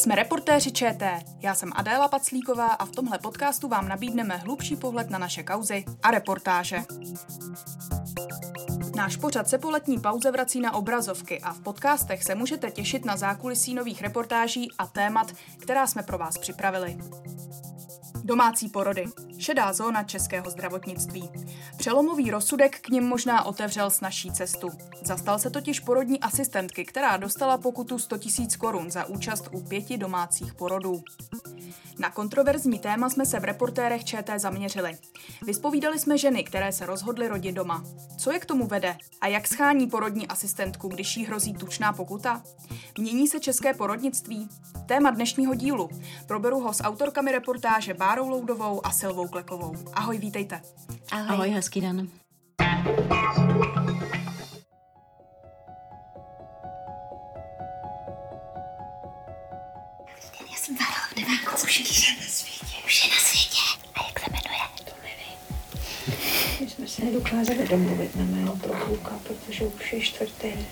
Jsme 0.00 0.14
reportéři 0.14 0.72
ČT. 0.72 1.22
Já 1.40 1.54
jsem 1.54 1.72
Adéla 1.74 2.08
Paclíková 2.08 2.66
a 2.66 2.84
v 2.84 2.90
tomhle 2.90 3.18
podcastu 3.18 3.68
vám 3.68 3.88
nabídneme 3.88 4.36
hlubší 4.36 4.76
pohled 4.76 5.10
na 5.10 5.18
naše 5.18 5.42
kauzy 5.42 5.84
a 6.02 6.10
reportáže. 6.10 6.82
Náš 8.96 9.16
pořad 9.16 9.48
se 9.48 9.58
po 9.58 9.70
letní 9.70 9.98
pauze 9.98 10.30
vrací 10.30 10.60
na 10.60 10.74
obrazovky 10.74 11.40
a 11.40 11.52
v 11.52 11.60
podcastech 11.60 12.24
se 12.24 12.34
můžete 12.34 12.70
těšit 12.70 13.04
na 13.04 13.16
zákulisí 13.16 13.74
nových 13.74 14.02
reportáží 14.02 14.68
a 14.78 14.86
témat, 14.86 15.32
která 15.58 15.86
jsme 15.86 16.02
pro 16.02 16.18
vás 16.18 16.38
připravili. 16.38 16.98
Domácí 18.24 18.68
porody. 18.68 19.04
Šedá 19.38 19.72
zóna 19.72 20.02
českého 20.02 20.50
zdravotnictví. 20.50 21.30
Přelomový 21.76 22.30
rozsudek 22.30 22.80
k 22.80 22.88
ním 22.88 23.04
možná 23.04 23.44
otevřel 23.44 23.90
s 23.90 24.00
naší 24.00 24.32
cestu. 24.32 24.68
Zastal 25.02 25.38
se 25.38 25.50
totiž 25.50 25.80
porodní 25.80 26.20
asistentky, 26.20 26.84
která 26.84 27.16
dostala 27.16 27.58
pokutu 27.58 27.98
100 27.98 28.16
000 28.38 28.50
korun 28.58 28.90
za 28.90 29.04
účast 29.04 29.48
u 29.52 29.60
pěti 29.60 29.98
domácích 29.98 30.54
porodů. 30.54 31.02
Na 32.00 32.10
kontroverzní 32.10 32.78
téma 32.78 33.10
jsme 33.10 33.26
se 33.26 33.40
v 33.40 33.44
reportérech 33.44 34.04
ČT 34.04 34.40
zaměřili. 34.40 34.98
Vyspovídali 35.42 35.98
jsme 35.98 36.18
ženy, 36.18 36.44
které 36.44 36.72
se 36.72 36.86
rozhodly 36.86 37.28
rodit 37.28 37.52
doma. 37.52 37.84
Co 38.18 38.32
je 38.32 38.38
k 38.38 38.46
tomu 38.46 38.66
vede 38.66 38.96
a 39.20 39.26
jak 39.26 39.46
schání 39.46 39.86
porodní 39.86 40.28
asistentku, 40.28 40.88
když 40.88 41.16
jí 41.16 41.24
hrozí 41.24 41.54
tučná 41.54 41.92
pokuta? 41.92 42.42
Mění 42.98 43.28
se 43.28 43.40
české 43.40 43.74
porodnictví? 43.74 44.48
Téma 44.86 45.10
dnešního 45.10 45.54
dílu. 45.54 45.88
Proberu 46.26 46.60
ho 46.60 46.74
s 46.74 46.82
autorkami 46.82 47.32
reportáže 47.32 47.94
Bárou 47.94 48.28
Loudovou 48.28 48.86
a 48.86 48.90
Silvou 48.90 49.28
Klekovou. 49.28 49.74
Ahoj, 49.92 50.18
vítejte. 50.18 50.60
Ahoj, 51.12 51.26
Ahoj 51.28 51.50
hezký 51.50 51.80
den. 51.80 52.08
Už 61.78 62.08
je 62.08 62.16
na 62.16 62.26
světě. 62.26 62.76
Už 62.86 63.04
je 63.04 63.10
na 63.10 63.16
světě. 63.16 63.60
A 63.94 64.06
jak 64.06 64.20
se 64.20 64.26
jmenuje? 64.30 64.60
To 64.84 64.92
nevím. 65.02 65.38
My 66.60 66.70
jsme 66.70 66.88
se 66.88 67.04
nedokázali 67.04 67.68
domluvit 67.68 68.16
na 68.16 68.24
mého 68.24 68.56
probůka, 68.56 69.20
protože 69.22 69.64
už 69.64 69.92
je 69.92 70.00
čtvrtý. 70.00 70.48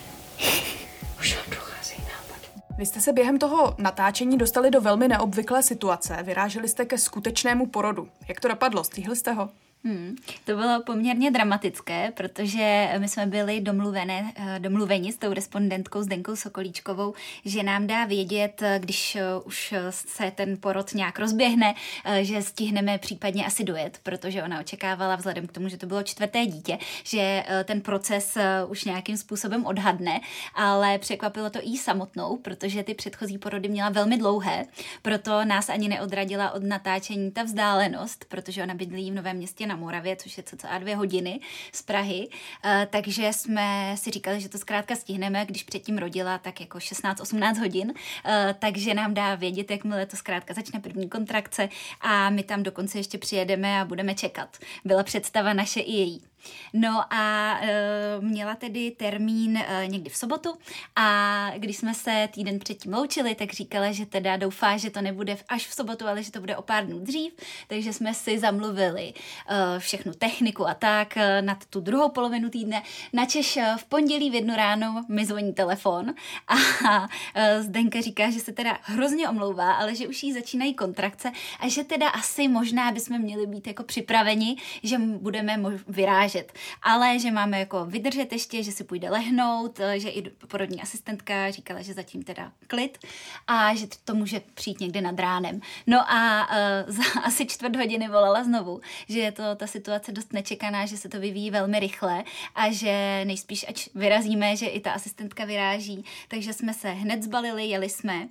Už 1.21 1.35
nám 1.35 1.45
docházejí 1.51 2.01
nápady. 2.01 2.47
Vy 2.79 2.87
jste 2.87 3.01
se 3.01 3.13
během 3.13 3.39
toho 3.39 3.75
natáčení 3.79 4.39
dostali 4.39 4.71
do 4.71 4.81
velmi 4.81 5.09
neobvyklé 5.09 5.63
situace. 5.63 6.23
Vyráželi 6.23 6.69
jste 6.69 6.85
ke 6.85 6.99
skutečnému 6.99 7.67
porodu. 7.67 8.09
Jak 8.29 8.41
to 8.41 8.49
dopadlo? 8.49 8.85
Stihli 8.85 9.17
jste 9.17 9.33
ho? 9.33 9.51
Hmm, 9.85 10.17
to 10.45 10.57
bylo 10.57 10.83
poměrně 10.83 11.31
dramatické, 11.31 12.13
protože 12.17 12.89
my 12.99 13.09
jsme 13.09 13.27
byli 13.27 13.61
domluvené, 13.61 14.33
eh, 14.37 14.59
domluveni 14.59 15.13
s 15.13 15.17
tou 15.17 15.33
respondentkou 15.33 16.03
Zdenkou 16.03 16.37
Sokolíčkovou, 16.37 17.15
že 17.45 17.63
nám 17.63 17.87
dá 17.87 18.05
vědět, 18.05 18.63
eh, 18.63 18.79
když 18.83 19.17
eh, 19.17 19.23
už 19.45 19.75
se 19.91 20.31
ten 20.31 20.57
porod 20.57 20.95
nějak 20.95 21.19
rozběhne, 21.19 21.75
že 22.23 22.43
stihneme 22.43 22.99
případně 22.99 23.47
asi 23.47 23.65
dojet, 23.65 24.01
protože 24.03 24.43
ona 24.43 24.61
očekávala 24.61 25.17
vzhledem 25.17 25.47
k 25.47 25.53
tomu, 25.53 25.69
že 25.69 25.77
to 25.77 25.87
bylo 25.87 26.03
čtvrté 26.03 26.47
dítě, 26.47 26.79
že 27.05 27.45
ten 27.65 27.81
proces 27.81 28.39
už 28.69 28.85
nějakým 28.85 29.17
způsobem 29.17 29.67
odhadne, 29.67 30.21
ale 30.55 30.99
překvapilo 30.99 31.51
to 31.51 31.59
i 31.63 31.79
samotnou, 31.79 32.37
protože 32.37 32.83
ty 32.83 32.95
předchozí 32.95 33.39
porody 33.39 33.69
měla 33.69 33.89
velmi 33.89 34.19
dlouhé, 34.19 34.65
proto 35.03 35.45
nás 35.45 35.69
ani 35.69 35.89
neodradila 35.89 36.51
od 36.51 36.63
natáčení 36.63 37.31
ta 37.31 37.43
vzdálenost, 37.43 38.25
protože 38.29 38.63
ona 38.63 38.75
bydlí 38.75 39.11
v 39.11 39.15
Novém 39.15 39.37
městě 39.37 39.68
na 39.69 39.77
Moravě, 39.77 40.17
což 40.17 40.37
je 40.37 40.43
cca 40.43 40.79
dvě 40.79 40.97
hodiny 40.97 41.41
z 41.73 41.83
Prahy, 41.83 42.29
eh, 42.65 42.89
takže 42.91 43.33
jsme 43.33 43.95
si 43.99 44.11
říkali, 44.11 44.41
že 44.41 44.49
to 44.49 44.59
zkrátka 44.59 44.97
stihneme, 44.97 45.47
když 45.47 45.63
předtím 45.63 45.99
rodila 45.99 46.39
tak 46.39 46.61
jako 46.61 46.79
16-18 46.79 47.59
hodin, 47.59 47.95
eh, 48.25 48.55
takže 48.59 48.95
nám 48.95 49.15
dá 49.15 49.35
vědět, 49.35 49.71
jakmile 49.71 50.07
to 50.07 50.17
zkrátka 50.17 50.55
začne 50.55 50.81
první 50.81 51.09
kontrakce 51.09 51.69
a 52.01 52.31
my 52.31 52.43
tam 52.43 52.63
dokonce 52.63 52.99
ještě 52.99 53.19
přijedeme 53.19 53.81
a 53.81 53.85
budeme 53.85 54.15
čekat. 54.15 54.57
Byla 54.85 55.03
představa 55.03 55.53
naše 55.53 55.81
i 55.81 55.93
její. 55.93 56.28
No 56.73 57.05
a 57.11 57.55
e, 57.63 58.21
měla 58.21 58.55
tedy 58.55 58.91
termín 58.91 59.57
e, 59.57 59.87
někdy 59.87 60.11
v 60.11 60.17
sobotu 60.17 60.55
a 60.97 61.51
když 61.57 61.77
jsme 61.77 61.95
se 61.95 62.29
týden 62.33 62.59
předtím 62.59 62.95
loučili, 62.95 63.35
tak 63.35 63.53
říkala, 63.53 63.93
že 63.93 64.07
teda 64.07 64.37
doufá, 64.37 64.77
že 64.77 64.91
to 64.91 65.01
nebude 65.01 65.37
až 65.49 65.67
v 65.67 65.75
sobotu, 65.75 66.07
ale 66.07 66.23
že 66.23 66.33
to 66.33 66.41
bude 66.41 66.57
o 66.57 66.63
pár 66.63 66.87
dnů 66.87 66.99
dřív, 66.99 67.33
takže 67.69 67.93
jsme 67.93 68.15
si 68.15 68.39
zamluvili 68.39 69.13
e, 69.49 69.79
všechnu 69.79 70.13
techniku 70.15 70.69
a 70.69 70.75
tak 70.75 71.17
e, 71.17 71.43
na 71.43 71.59
tu 71.71 71.81
druhou 71.81 72.09
polovinu 72.09 72.51
týdne. 72.51 72.83
Načež 73.13 73.59
v 73.77 73.85
pondělí 73.85 74.31
v 74.31 74.35
jednu 74.35 74.57
ráno 74.57 75.05
mi 75.09 75.27
zvoní 75.27 75.53
telefon 75.53 76.15
a 76.49 77.09
e, 77.35 77.63
Zdenka 77.63 78.01
říká, 78.01 78.31
že 78.31 78.41
se 78.41 78.53
teda 78.53 78.79
hrozně 78.83 79.29
omlouvá, 79.29 79.73
ale 79.73 79.95
že 79.95 80.09
už 80.09 80.23
jí 80.23 80.33
začínají 80.33 80.75
kontrakce 80.75 81.33
a 81.61 81.69
že 81.69 81.85
teda 81.85 82.09
asi 82.09 82.49
možná 82.49 82.93
bychom 82.93 83.19
měli 83.19 83.47
být 83.47 83.67
jako 83.67 83.83
připraveni, 83.83 84.57
že 84.83 84.99
budeme 84.99 85.61
vyrážet 85.89 86.28
vyvážet, 86.29 86.53
ale 86.83 87.19
že 87.19 87.31
máme 87.31 87.59
jako 87.59 87.85
vydržet 87.85 88.33
ještě, 88.33 88.63
že 88.63 88.73
si 88.73 88.85
půjde 88.85 89.11
lehnout, 89.11 89.81
eh, 89.81 90.01
že 90.01 90.09
i 90.09 90.31
porodní 90.31 90.83
asistentka 90.83 91.51
říkala, 91.51 91.83
že 91.83 91.95
zatím 91.95 92.23
teda 92.23 92.53
klid 92.67 92.99
a 93.47 93.75
že 93.75 93.87
to 94.05 94.15
může 94.15 94.41
přijít 94.55 94.81
někdy 94.81 95.01
nad 95.01 95.19
ránem. 95.19 95.61
No 95.87 96.13
a 96.13 96.49
uh, 96.87 96.95
za 96.95 97.21
asi 97.25 97.47
čtvrt 97.47 97.77
hodiny 97.77 98.09
volala 98.09 98.45
znovu, 98.45 98.81
že 99.09 99.19
je 99.19 99.33
to 99.33 99.43
ta 99.57 99.67
situace 99.67 100.13
dost 100.13 100.33
nečekaná, 100.33 100.87
že 100.87 100.97
se 100.97 101.09
to 101.09 101.21
vyvíjí 101.21 101.51
velmi 101.51 101.81
rychle 101.81 102.25
a 102.55 102.73
že 102.73 103.25
nejspíš, 103.25 103.65
ať 103.69 103.89
vyrazíme, 103.95 104.57
že 104.57 104.67
i 104.67 104.81
ta 104.81 104.93
asistentka 104.93 105.45
vyráží, 105.45 106.05
takže 106.29 106.53
jsme 106.53 106.75
se 106.75 106.89
hned 106.89 107.23
zbalili, 107.23 107.65
jeli 107.65 107.89
jsme 107.89 108.29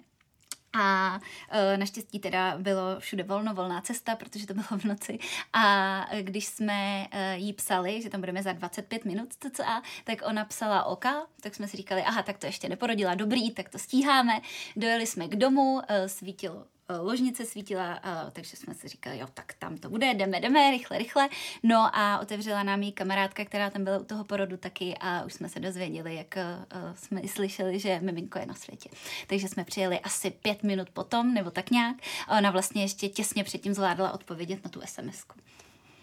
a 0.77 1.19
e, 1.49 1.77
naštěstí 1.77 2.19
teda 2.19 2.57
bylo 2.57 2.99
všude 2.99 3.23
volno, 3.23 3.53
volná 3.53 3.81
cesta, 3.81 4.15
protože 4.15 4.47
to 4.47 4.53
bylo 4.53 4.65
v 4.77 4.83
noci. 4.83 5.19
A 5.53 6.05
když 6.21 6.45
jsme 6.45 7.07
e, 7.11 7.37
jí 7.37 7.53
psali, 7.53 8.01
že 8.01 8.09
tam 8.09 8.19
budeme 8.19 8.43
za 8.43 8.53
25 8.53 9.05
minut 9.05 9.33
cca, 9.39 9.81
tak 10.03 10.21
ona 10.25 10.45
psala 10.45 10.83
oka, 10.83 11.25
tak 11.41 11.55
jsme 11.55 11.67
si 11.67 11.77
říkali, 11.77 12.01
aha, 12.01 12.23
tak 12.23 12.37
to 12.37 12.45
ještě 12.45 12.69
neporodila, 12.69 13.15
dobrý, 13.15 13.51
tak 13.51 13.69
to 13.69 13.79
stíháme. 13.79 14.41
Dojeli 14.75 15.05
jsme 15.05 15.27
k 15.27 15.35
domu, 15.35 15.81
e, 15.87 16.09
svítilo 16.09 16.76
ložnice 16.89 17.45
svítila, 17.45 17.99
eh, 18.03 18.31
takže 18.31 18.57
jsme 18.57 18.73
si 18.73 18.87
říkali, 18.87 19.17
jo, 19.17 19.27
tak 19.33 19.53
tam 19.53 19.77
to 19.77 19.89
bude, 19.89 20.13
jdeme, 20.13 20.39
jdeme, 20.39 20.71
rychle, 20.71 20.97
rychle. 20.97 21.29
No 21.63 21.89
a 21.93 22.19
otevřela 22.19 22.63
nám 22.63 22.83
jí 22.83 22.91
kamarádka, 22.91 23.45
která 23.45 23.69
tam 23.69 23.83
byla 23.83 23.97
u 23.97 24.03
toho 24.03 24.23
porodu 24.23 24.57
taky 24.57 24.95
a 24.99 25.23
už 25.23 25.33
jsme 25.33 25.49
se 25.49 25.59
dozvěděli, 25.59 26.15
jak 26.15 26.37
eh, 26.37 26.65
jsme 26.95 27.21
i 27.21 27.27
slyšeli, 27.27 27.79
že 27.79 27.99
miminko 27.99 28.39
je 28.39 28.45
na 28.45 28.53
světě. 28.53 28.89
Takže 29.27 29.47
jsme 29.47 29.63
přijeli 29.63 29.99
asi 29.99 30.31
pět 30.31 30.63
minut 30.63 30.89
potom, 30.89 31.33
nebo 31.33 31.51
tak 31.51 31.71
nějak. 31.71 31.95
A 32.27 32.37
ona 32.37 32.51
vlastně 32.51 32.81
ještě 32.81 33.09
těsně 33.09 33.43
předtím 33.43 33.73
zvládla 33.73 34.11
odpovědět 34.11 34.63
na 34.63 34.69
tu 34.69 34.79
SMS-ku. 34.79 35.35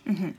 Mm-hmm. 0.06 0.34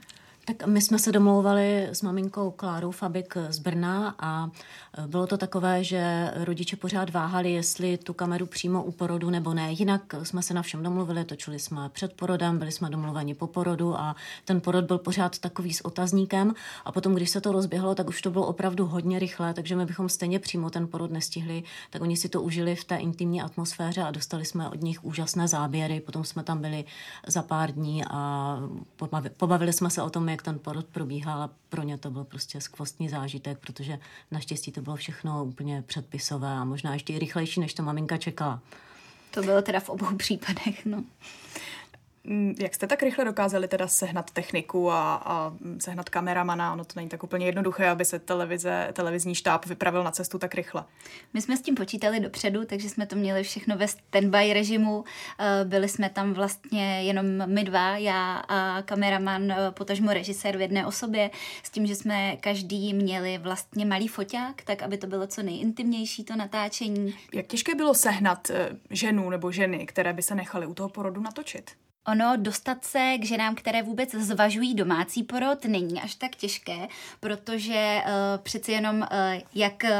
Tak 0.48 0.66
my 0.66 0.80
jsme 0.82 0.98
se 0.98 1.12
domlouvali 1.12 1.88
s 1.92 2.02
maminkou 2.02 2.50
Klárou 2.50 2.90
Fabik 2.90 3.34
z 3.48 3.58
Brna 3.58 4.14
a 4.18 4.50
e, 4.98 5.06
bylo 5.06 5.26
to 5.26 5.36
takové, 5.36 5.84
že 5.84 6.30
rodiče 6.34 6.76
pořád 6.76 7.10
váhali, 7.10 7.52
jestli 7.52 7.98
tu 7.98 8.12
kameru 8.12 8.46
přímo 8.46 8.82
u 8.82 8.92
porodu 8.92 9.30
nebo 9.30 9.54
ne. 9.54 9.72
Jinak 9.72 10.14
jsme 10.22 10.42
se 10.42 10.54
na 10.54 10.62
všem 10.62 10.82
domluvili, 10.82 11.24
točili 11.24 11.58
jsme 11.58 11.88
před 11.88 12.12
porodem, 12.12 12.58
byli 12.58 12.72
jsme 12.72 12.90
domluveni 12.90 13.34
po 13.34 13.46
porodu 13.46 14.00
a 14.00 14.16
ten 14.44 14.60
porod 14.60 14.84
byl 14.84 14.98
pořád 14.98 15.38
takový 15.38 15.74
s 15.74 15.84
otazníkem. 15.84 16.54
A 16.84 16.92
potom, 16.92 17.14
když 17.14 17.30
se 17.30 17.40
to 17.40 17.52
rozběhlo, 17.52 17.94
tak 17.94 18.08
už 18.08 18.22
to 18.22 18.30
bylo 18.30 18.46
opravdu 18.46 18.86
hodně 18.86 19.18
rychle, 19.18 19.54
takže 19.54 19.76
my 19.76 19.86
bychom 19.86 20.08
stejně 20.08 20.38
přímo 20.38 20.70
ten 20.70 20.88
porod 20.88 21.10
nestihli, 21.10 21.62
tak 21.90 22.02
oni 22.02 22.16
si 22.16 22.28
to 22.28 22.42
užili 22.42 22.76
v 22.76 22.84
té 22.84 22.96
intimní 22.96 23.42
atmosféře 23.42 24.02
a 24.02 24.10
dostali 24.10 24.44
jsme 24.44 24.68
od 24.68 24.82
nich 24.82 25.04
úžasné 25.04 25.48
záběry, 25.48 26.00
potom 26.00 26.24
jsme 26.24 26.42
tam 26.42 26.60
byli 26.60 26.84
za 27.26 27.42
pár 27.42 27.72
dní 27.72 28.04
a 28.10 28.56
pobavili 29.36 29.72
jsme 29.72 29.90
se 29.90 30.02
o 30.02 30.10
tom, 30.10 30.35
jak 30.36 30.42
ten 30.42 30.58
porod 30.58 30.86
probíhal 30.86 31.42
a 31.42 31.50
pro 31.68 31.82
ně 31.82 31.98
to 31.98 32.10
byl 32.10 32.24
prostě 32.24 32.60
skvostný 32.60 33.08
zážitek, 33.08 33.58
protože 33.58 33.98
naštěstí 34.30 34.72
to 34.72 34.80
bylo 34.80 34.96
všechno 34.96 35.44
úplně 35.44 35.82
předpisové 35.82 36.52
a 36.52 36.64
možná 36.64 36.92
ještě 36.94 37.12
i 37.12 37.18
rychlejší, 37.18 37.60
než 37.60 37.74
to 37.74 37.82
maminka 37.82 38.16
čekala. 38.16 38.60
To 39.30 39.42
bylo 39.42 39.62
teda 39.62 39.80
v 39.80 39.88
obou 39.88 40.16
případech, 40.16 40.86
no. 40.86 41.04
Mm, 42.28 42.54
jak 42.58 42.74
jste 42.74 42.86
tak 42.86 43.02
rychle 43.02 43.24
dokázali 43.24 43.68
teda 43.68 43.88
sehnat 43.88 44.30
techniku 44.30 44.90
a, 44.90 45.14
a 45.24 45.52
sehnat 45.78 46.08
kameramana? 46.08 46.72
Ono 46.72 46.84
to 46.84 46.92
není 46.96 47.08
tak 47.08 47.24
úplně 47.24 47.46
jednoduché, 47.46 47.88
aby 47.88 48.04
se 48.04 48.18
televize, 48.18 48.88
televizní 48.92 49.34
štáb 49.34 49.66
vypravil 49.66 50.04
na 50.04 50.10
cestu 50.10 50.38
tak 50.38 50.54
rychle. 50.54 50.84
My 51.34 51.42
jsme 51.42 51.56
s 51.56 51.60
tím 51.60 51.74
počítali 51.74 52.20
dopředu, 52.20 52.64
takže 52.64 52.88
jsme 52.88 53.06
to 53.06 53.16
měli 53.16 53.42
všechno 53.42 53.76
ve 53.76 53.88
standby 53.88 54.52
režimu. 54.52 55.04
Eh, 55.38 55.64
byli 55.64 55.88
jsme 55.88 56.10
tam 56.10 56.32
vlastně 56.32 57.02
jenom 57.02 57.26
my 57.46 57.64
dva, 57.64 57.96
já 57.96 58.36
a 58.36 58.82
kameraman, 58.82 59.52
eh, 59.52 59.56
potažmo 59.70 60.12
režisér 60.12 60.56
v 60.56 60.60
jedné 60.60 60.86
osobě, 60.86 61.30
s 61.62 61.70
tím, 61.70 61.86
že 61.86 61.94
jsme 61.94 62.36
každý 62.36 62.94
měli 62.94 63.38
vlastně 63.38 63.86
malý 63.86 64.08
foťák, 64.08 64.62
tak 64.62 64.82
aby 64.82 64.98
to 64.98 65.06
bylo 65.06 65.26
co 65.26 65.42
nejintimnější 65.42 66.24
to 66.24 66.36
natáčení. 66.36 67.14
Jak 67.34 67.46
těžké 67.46 67.74
bylo 67.74 67.94
sehnat 67.94 68.50
eh, 68.50 68.68
ženu 68.90 69.30
nebo 69.30 69.52
ženy, 69.52 69.86
které 69.86 70.12
by 70.12 70.22
se 70.22 70.34
nechaly 70.34 70.66
u 70.66 70.74
toho 70.74 70.88
porodu 70.88 71.20
natočit? 71.20 71.70
Ono 72.08 72.36
dostat 72.36 72.84
se 72.84 73.18
k 73.18 73.24
ženám, 73.24 73.54
které 73.54 73.82
vůbec 73.82 74.10
zvažují 74.14 74.74
domácí 74.74 75.22
porod, 75.22 75.64
není 75.64 76.00
až 76.02 76.14
tak 76.14 76.36
těžké, 76.36 76.88
protože 77.20 78.02
uh, 78.04 78.12
přeci 78.42 78.72
jenom, 78.72 78.96
uh, 78.96 79.06
jak 79.54 79.84
uh, 79.84 79.90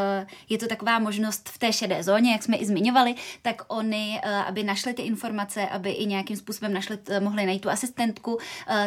je 0.49 0.59
to 0.59 0.67
taková 0.67 0.99
možnost 0.99 1.49
v 1.49 1.59
té 1.59 1.73
šedé 1.73 2.03
zóně, 2.03 2.33
jak 2.33 2.43
jsme 2.43 2.57
i 2.57 2.67
zmiňovali, 2.67 3.15
tak 3.43 3.63
oni, 3.69 4.21
uh, 4.25 4.31
aby 4.31 4.63
našli 4.63 4.95
ty 4.95 5.03
informace, 5.03 5.69
aby 5.69 5.91
i 5.91 6.07
nějakým 6.07 6.37
způsobem 6.37 6.73
našli, 6.73 6.99
uh, 6.99 7.21
mohli 7.21 7.47
najít 7.47 7.63
tu 7.63 7.71
asistentku, 7.71 8.35
uh, 8.35 8.41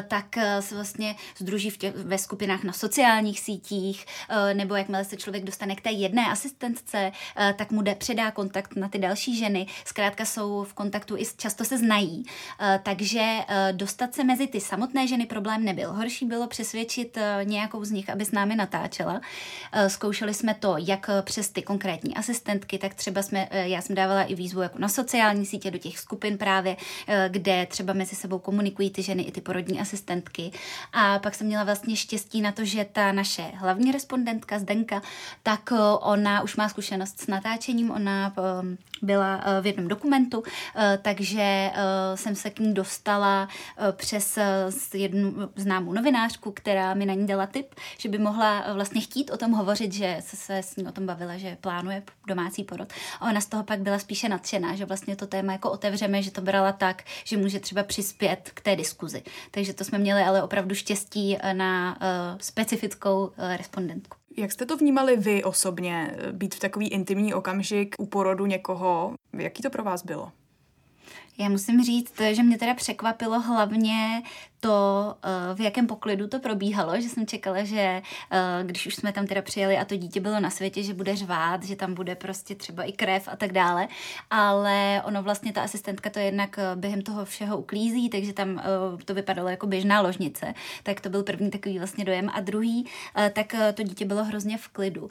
tak 0.07 0.25
uh, 0.37 0.43
se 0.59 0.75
vlastně 0.75 1.15
združí 1.37 1.69
v 1.69 1.77
tě, 1.77 1.93
ve 1.95 2.17
skupinách 2.17 2.63
na 2.63 2.73
sociálních 2.73 3.39
sítích, 3.39 4.05
uh, 4.29 4.53
nebo 4.53 4.75
jakmile 4.75 5.05
se 5.05 5.17
člověk 5.17 5.43
dostane 5.43 5.75
k 5.75 5.81
té 5.81 5.91
jedné 5.91 6.25
asistentce, 6.25 7.11
uh, 7.11 7.51
tak 7.51 7.71
mu 7.71 7.81
jde, 7.81 7.95
předá 7.95 8.31
kontakt 8.31 8.75
na 8.75 8.89
ty 8.89 8.97
další 8.97 9.37
ženy. 9.37 9.67
Zkrátka 9.85 10.25
jsou 10.25 10.63
v 10.63 10.73
kontaktu 10.73 11.17
i 11.17 11.23
často 11.37 11.65
se 11.65 11.77
znají. 11.77 12.25
Uh, 12.61 12.67
takže 12.83 13.08
takže 13.09 13.21
uh, 13.21 13.77
dostat 13.77 14.15
se 14.15 14.23
mezi 14.23 14.47
ty 14.47 14.61
samotné 14.61 15.07
ženy 15.07 15.25
problém 15.25 15.65
nebyl. 15.65 15.93
Horší 15.93 16.25
bylo 16.25 16.47
přesvědčit 16.47 17.17
uh, 17.17 17.47
nějakou 17.47 17.85
z 17.85 17.91
nich, 17.91 18.09
aby 18.09 18.25
s 18.25 18.31
námi 18.31 18.55
natáčela. 18.55 19.13
Uh, 19.13 19.87
zkoušeli 19.87 20.33
jsme 20.33 20.53
to 20.53 20.75
jak 20.77 21.09
přes 21.21 21.49
ty 21.49 21.61
konkrétní 21.61 22.15
asistentky, 22.15 22.77
tak 22.77 22.93
třeba 22.93 23.21
jsme, 23.21 23.49
já 23.51 23.81
jsem 23.81 23.95
dávala 23.95 24.23
i 24.23 24.35
výzvu 24.35 24.61
jako 24.61 24.79
na 24.79 24.89
sociální 24.89 25.45
sítě 25.45 25.71
do 25.71 25.77
těch 25.77 25.99
skupin 25.99 26.37
právě, 26.37 26.77
kde 27.27 27.65
třeba 27.65 27.93
mezi 27.93 28.15
sebou 28.15 28.39
komunikují 28.39 28.89
ty 28.89 29.03
ženy 29.03 29.23
i 29.23 29.31
ty 29.31 29.41
porodní 29.41 29.79
asistentky. 29.79 30.51
A 30.93 31.19
pak 31.19 31.35
jsem 31.35 31.47
měla 31.47 31.63
vlastně 31.63 31.95
štěstí 31.95 32.41
na 32.41 32.51
to, 32.51 32.65
že 32.65 32.85
ta 32.85 33.11
naše 33.11 33.43
hlavní 33.55 33.91
respondentka 33.91 34.59
Zdenka, 34.59 35.01
tak 35.43 35.73
ona 35.99 36.41
už 36.41 36.55
má 36.55 36.69
zkušenost 36.69 37.19
s 37.19 37.27
natáčením, 37.27 37.91
ona 37.91 38.33
byla 39.01 39.43
v 39.61 39.65
jednom 39.65 39.87
dokumentu, 39.87 40.43
takže 41.01 41.71
jsem 42.15 42.35
se 42.35 42.49
k 42.49 42.59
ní 42.59 42.73
dostala 42.73 43.47
eh, 43.77 43.91
přes 43.91 44.37
eh, 44.37 44.69
jednu 44.93 45.49
známou 45.55 45.93
novinářku, 45.93 46.51
která 46.51 46.93
mi 46.93 47.05
na 47.05 47.13
ní 47.13 47.27
dala 47.27 47.47
tip, 47.47 47.75
že 47.97 48.09
by 48.09 48.17
mohla 48.17 48.61
eh, 48.61 48.73
vlastně 48.73 49.01
chtít 49.01 49.31
o 49.31 49.37
tom 49.37 49.51
hovořit, 49.51 49.93
že 49.93 50.17
se, 50.19 50.57
s 50.57 50.75
ní 50.75 50.87
o 50.87 50.91
tom 50.91 51.05
bavila, 51.05 51.37
že 51.37 51.57
plánuje 51.61 52.03
domácí 52.27 52.63
porod. 52.63 52.93
A 53.19 53.29
ona 53.29 53.41
z 53.41 53.45
toho 53.45 53.63
pak 53.63 53.79
byla 53.79 53.99
spíše 53.99 54.29
nadšená, 54.29 54.75
že 54.75 54.85
vlastně 54.85 55.15
to 55.15 55.27
téma 55.27 55.51
jako 55.53 55.71
otevřeme, 55.71 56.21
že 56.21 56.31
to 56.31 56.41
brala 56.41 56.71
tak, 56.71 57.03
že 57.23 57.37
může 57.37 57.59
třeba 57.59 57.83
přispět 57.83 58.51
k 58.53 58.61
té 58.61 58.75
diskuzi. 58.75 59.23
Takže 59.51 59.73
to 59.73 59.83
jsme 59.83 59.97
měli 59.97 60.21
ale 60.21 60.43
opravdu 60.43 60.75
štěstí 60.75 61.37
na 61.53 61.97
specifickou 62.41 63.31
respondentku. 63.57 64.17
Jak 64.39 64.51
jste 64.51 64.65
to 64.65 64.77
vnímali 64.77 65.17
vy 65.17 65.43
osobně, 65.43 66.15
být 66.31 66.55
v 66.55 66.59
takový 66.59 66.87
intimní 66.87 67.33
okamžik 67.33 67.95
u 67.99 68.05
porodu 68.05 68.45
někoho? 68.45 69.15
Jaký 69.33 69.63
to 69.63 69.69
pro 69.69 69.83
vás 69.83 70.03
bylo? 70.03 70.31
Já 71.37 71.49
musím 71.49 71.83
říct, 71.83 72.13
že 72.31 72.43
mě 72.43 72.57
teda 72.57 72.73
překvapilo 72.73 73.39
hlavně 73.39 74.21
to, 74.59 75.15
eh, 75.23 75.55
v 75.55 75.61
jakém 75.61 75.87
poklidu 75.87 76.27
to 76.27 76.39
probíhalo, 76.39 77.01
že 77.01 77.09
jsem 77.09 77.27
čekala, 77.27 77.63
že 77.63 78.01
eh, 78.31 78.63
když 78.63 78.87
už 78.87 78.95
jsme 78.95 79.11
tam 79.11 79.27
teda 79.27 79.41
přijeli 79.41 79.77
a 79.77 79.85
to 79.85 79.95
dítě 79.95 80.19
bylo 80.19 80.39
na 80.39 80.49
světě, 80.49 80.83
že 80.83 80.93
bude 80.93 81.15
řvát, 81.15 81.63
že 81.63 81.75
tam 81.75 81.93
bude 81.93 82.15
prostě 82.15 82.55
třeba 82.55 82.83
i 82.83 82.91
krev 82.91 83.27
a 83.31 83.35
tak 83.35 83.51
dále, 83.51 83.87
ale 84.29 85.01
ono 85.05 85.23
vlastně 85.23 85.53
ta 85.53 85.61
asistentka 85.61 86.09
to 86.09 86.19
jednak 86.19 86.59
eh, 86.59 86.75
během 86.75 87.01
toho 87.01 87.25
všeho 87.25 87.57
uklízí, 87.57 88.09
takže 88.09 88.33
tam 88.33 88.61
to 89.05 89.13
vypadalo 89.13 89.49
jako 89.49 89.67
běžná 89.67 90.01
ložnice, 90.01 90.53
tak 90.83 91.01
to 91.01 91.09
byl 91.09 91.23
první 91.23 91.49
takový 91.49 91.77
vlastně 91.77 92.05
dojem. 92.05 92.29
A 92.33 92.39
druhý, 92.39 92.85
tak 93.33 93.55
to 93.73 93.83
dítě 93.83 94.05
bylo 94.05 94.23
hrozně 94.23 94.57
v 94.57 94.67
klidu. 94.67 95.09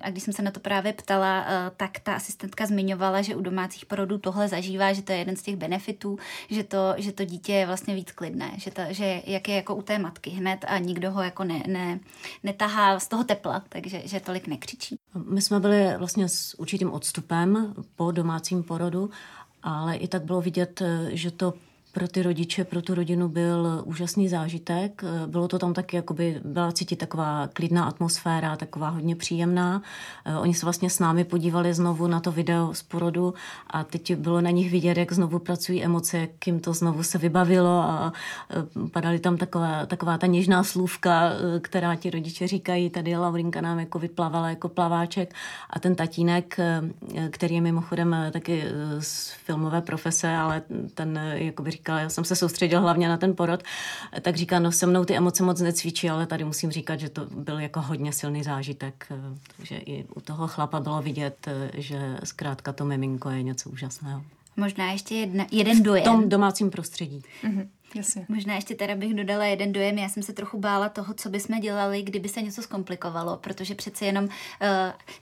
A 0.00 0.10
když 0.10 0.22
jsem 0.22 0.34
se 0.34 0.42
na 0.42 0.50
to 0.50 0.60
právě 0.60 0.92
ptala, 0.92 1.46
tak 1.76 2.00
ta 2.00 2.14
asistentka 2.14 2.66
zmiňovala, 2.66 3.22
že 3.22 3.34
u 3.34 3.40
domácích 3.40 3.86
porodů 3.86 4.18
tohle 4.18 4.48
zažívá, 4.48 4.92
že 4.92 5.02
to 5.02 5.12
je 5.12 5.18
jeden 5.18 5.36
z 5.36 5.42
těch 5.42 5.56
benefitů, 5.56 6.18
že 6.50 6.64
to, 6.64 6.94
že 6.96 7.12
to 7.12 7.24
dítě 7.24 7.52
je 7.52 7.66
vlastně 7.66 7.94
víc 7.94 8.12
klidné 8.12 8.49
že, 8.56 8.70
ta, 8.70 8.92
že 8.92 9.22
jak 9.26 9.48
je 9.48 9.56
jako 9.56 9.74
u 9.74 9.82
té 9.82 9.98
matky 9.98 10.30
hned 10.30 10.64
a 10.68 10.78
nikdo 10.78 11.10
ho 11.10 11.22
jako 11.22 11.44
ne, 11.44 11.62
ne, 11.66 12.00
netahá 12.42 13.00
z 13.00 13.08
toho 13.08 13.24
tepla, 13.24 13.62
takže 13.68 14.02
že 14.04 14.20
tolik 14.20 14.46
nekřičí. 14.46 14.96
My 15.14 15.42
jsme 15.42 15.60
byli 15.60 15.96
vlastně 15.96 16.28
s 16.28 16.58
určitým 16.58 16.92
odstupem 16.92 17.74
po 17.96 18.10
domácím 18.10 18.62
porodu, 18.62 19.10
ale 19.62 19.96
i 19.96 20.08
tak 20.08 20.24
bylo 20.24 20.40
vidět, 20.40 20.82
že 21.08 21.30
to 21.30 21.54
pro 21.92 22.08
ty 22.08 22.22
rodiče, 22.22 22.64
pro 22.64 22.82
tu 22.82 22.94
rodinu 22.94 23.28
byl 23.28 23.82
úžasný 23.84 24.28
zážitek. 24.28 25.02
Bylo 25.26 25.48
to 25.48 25.58
tam 25.58 25.74
taky, 25.74 25.96
jakoby 25.96 26.40
byla 26.44 26.72
cítit 26.72 26.96
taková 26.96 27.48
klidná 27.52 27.84
atmosféra, 27.84 28.56
taková 28.56 28.88
hodně 28.88 29.16
příjemná. 29.16 29.82
Eh, 30.24 30.36
oni 30.36 30.54
se 30.54 30.66
vlastně 30.66 30.90
s 30.90 30.98
námi 30.98 31.24
podívali 31.24 31.74
znovu 31.74 32.06
na 32.06 32.20
to 32.20 32.32
video 32.32 32.74
z 32.74 32.82
porodu 32.82 33.34
a 33.66 33.84
teď 33.84 34.14
bylo 34.14 34.40
na 34.40 34.50
nich 34.50 34.70
vidět, 34.70 34.96
jak 34.96 35.12
znovu 35.12 35.38
pracují 35.38 35.84
emoce, 35.84 36.18
jak 36.18 36.46
jim 36.46 36.60
to 36.60 36.72
znovu 36.72 37.02
se 37.02 37.18
vybavilo 37.18 37.80
a 37.80 38.12
eh, 38.50 38.88
padaly 38.88 39.18
tam 39.18 39.36
taková, 39.36 39.86
taková 39.86 40.18
ta 40.18 40.26
něžná 40.26 40.64
slůvka, 40.64 41.30
eh, 41.30 41.60
která 41.60 41.96
ti 41.96 42.10
rodiče 42.10 42.46
říkají, 42.46 42.90
tady 42.90 43.16
Laurinka 43.16 43.60
nám 43.60 43.78
jako 43.78 43.98
vyplavala 43.98 44.48
jako 44.48 44.68
plaváček 44.68 45.34
a 45.70 45.80
ten 45.80 45.94
tatínek, 45.94 46.56
který 47.30 47.54
je 47.54 47.60
mimochodem 47.60 48.16
taky 48.32 48.64
z 48.98 49.30
filmové 49.30 49.80
profese, 49.80 50.36
ale 50.36 50.62
ten 50.94 51.20
jakoby 51.34 51.70
říkala, 51.80 52.00
já 52.00 52.08
jsem 52.08 52.24
se 52.24 52.36
soustředil 52.36 52.80
hlavně 52.80 53.08
na 53.08 53.16
ten 53.16 53.36
porod, 53.36 53.62
tak 54.22 54.36
říká, 54.36 54.58
no 54.58 54.72
se 54.72 54.86
mnou 54.86 55.04
ty 55.04 55.16
emoce 55.16 55.42
moc 55.42 55.60
necvičí, 55.60 56.10
ale 56.10 56.26
tady 56.26 56.44
musím 56.44 56.70
říkat, 56.70 57.00
že 57.00 57.08
to 57.08 57.26
byl 57.26 57.58
jako 57.58 57.80
hodně 57.80 58.12
silný 58.12 58.42
zážitek, 58.42 59.06
takže 59.56 59.76
i 59.76 60.04
u 60.14 60.20
toho 60.20 60.48
chlapa 60.48 60.80
bylo 60.80 61.02
vidět, 61.02 61.48
že 61.74 62.16
zkrátka 62.24 62.72
to 62.72 62.84
miminko 62.84 63.30
je 63.30 63.42
něco 63.42 63.70
úžasného. 63.70 64.22
Možná 64.56 64.92
ještě 64.92 65.14
jedna, 65.14 65.46
jeden 65.50 65.82
dojem. 65.82 66.04
V 66.04 66.06
tom 66.06 66.28
domácím 66.28 66.70
prostředí. 66.70 67.22
Mm-hmm. 67.44 67.66
Jasně. 67.94 68.26
Možná 68.28 68.54
ještě 68.54 68.74
teda 68.74 68.94
bych 68.94 69.14
dodala 69.14 69.44
jeden 69.44 69.72
dojem. 69.72 69.98
Já 69.98 70.08
jsem 70.08 70.22
se 70.22 70.32
trochu 70.32 70.58
bála 70.58 70.88
toho, 70.88 71.14
co 71.14 71.30
bychom 71.30 71.60
dělali, 71.60 72.02
kdyby 72.02 72.28
se 72.28 72.42
něco 72.42 72.62
zkomplikovalo, 72.62 73.36
protože 73.36 73.74
přece 73.74 74.04
jenom 74.06 74.24
uh, 74.24 74.30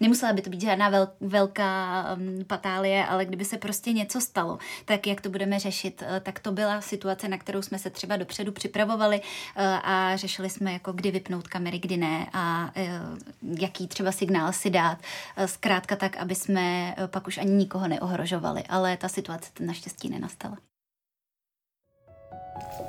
nemusela 0.01 0.33
by 0.33 0.43
to 0.43 0.51
být 0.51 0.61
žádná 0.61 0.89
vel, 0.89 1.09
velká 1.21 2.05
um, 2.17 2.45
patálie, 2.45 3.07
ale 3.07 3.25
kdyby 3.25 3.45
se 3.45 3.59
prostě 3.59 3.93
něco 3.93 4.21
stalo, 4.21 4.59
tak 4.85 5.07
jak 5.07 5.21
to 5.21 5.31
budeme 5.31 5.59
řešit, 5.59 6.03
uh, 6.03 6.21
tak 6.21 6.39
to 6.39 6.53
byla 6.53 6.81
situace, 6.81 7.29
na 7.29 7.39
kterou 7.39 7.63
jsme 7.63 7.79
se 7.79 7.91
třeba 7.91 8.17
dopředu 8.17 8.53
připravovali 8.53 9.21
uh, 9.21 9.63
a 9.65 10.17
řešili 10.17 10.51
jsme, 10.51 10.73
jako 10.73 10.93
kdy 10.93 11.11
vypnout 11.11 11.49
kamery, 11.49 11.79
kdy 11.79 11.97
ne 11.97 12.27
a 12.33 12.71
uh, 12.77 13.19
jaký 13.61 13.89
třeba 13.89 14.13
signál 14.13 14.53
si 14.53 14.71
dát. 14.71 14.99
Uh, 15.39 15.45
zkrátka 15.45 15.97
tak, 15.97 16.17
aby 16.17 16.35
jsme 16.35 16.95
uh, 16.99 17.07
pak 17.07 17.27
už 17.27 17.39
ani 17.39 17.51
nikoho 17.51 17.89
neohrožovali, 17.89 18.63
ale 18.69 18.97
ta 18.97 19.09
situace 19.09 19.51
naštěstí 19.61 20.09
nenastala. 20.09 20.57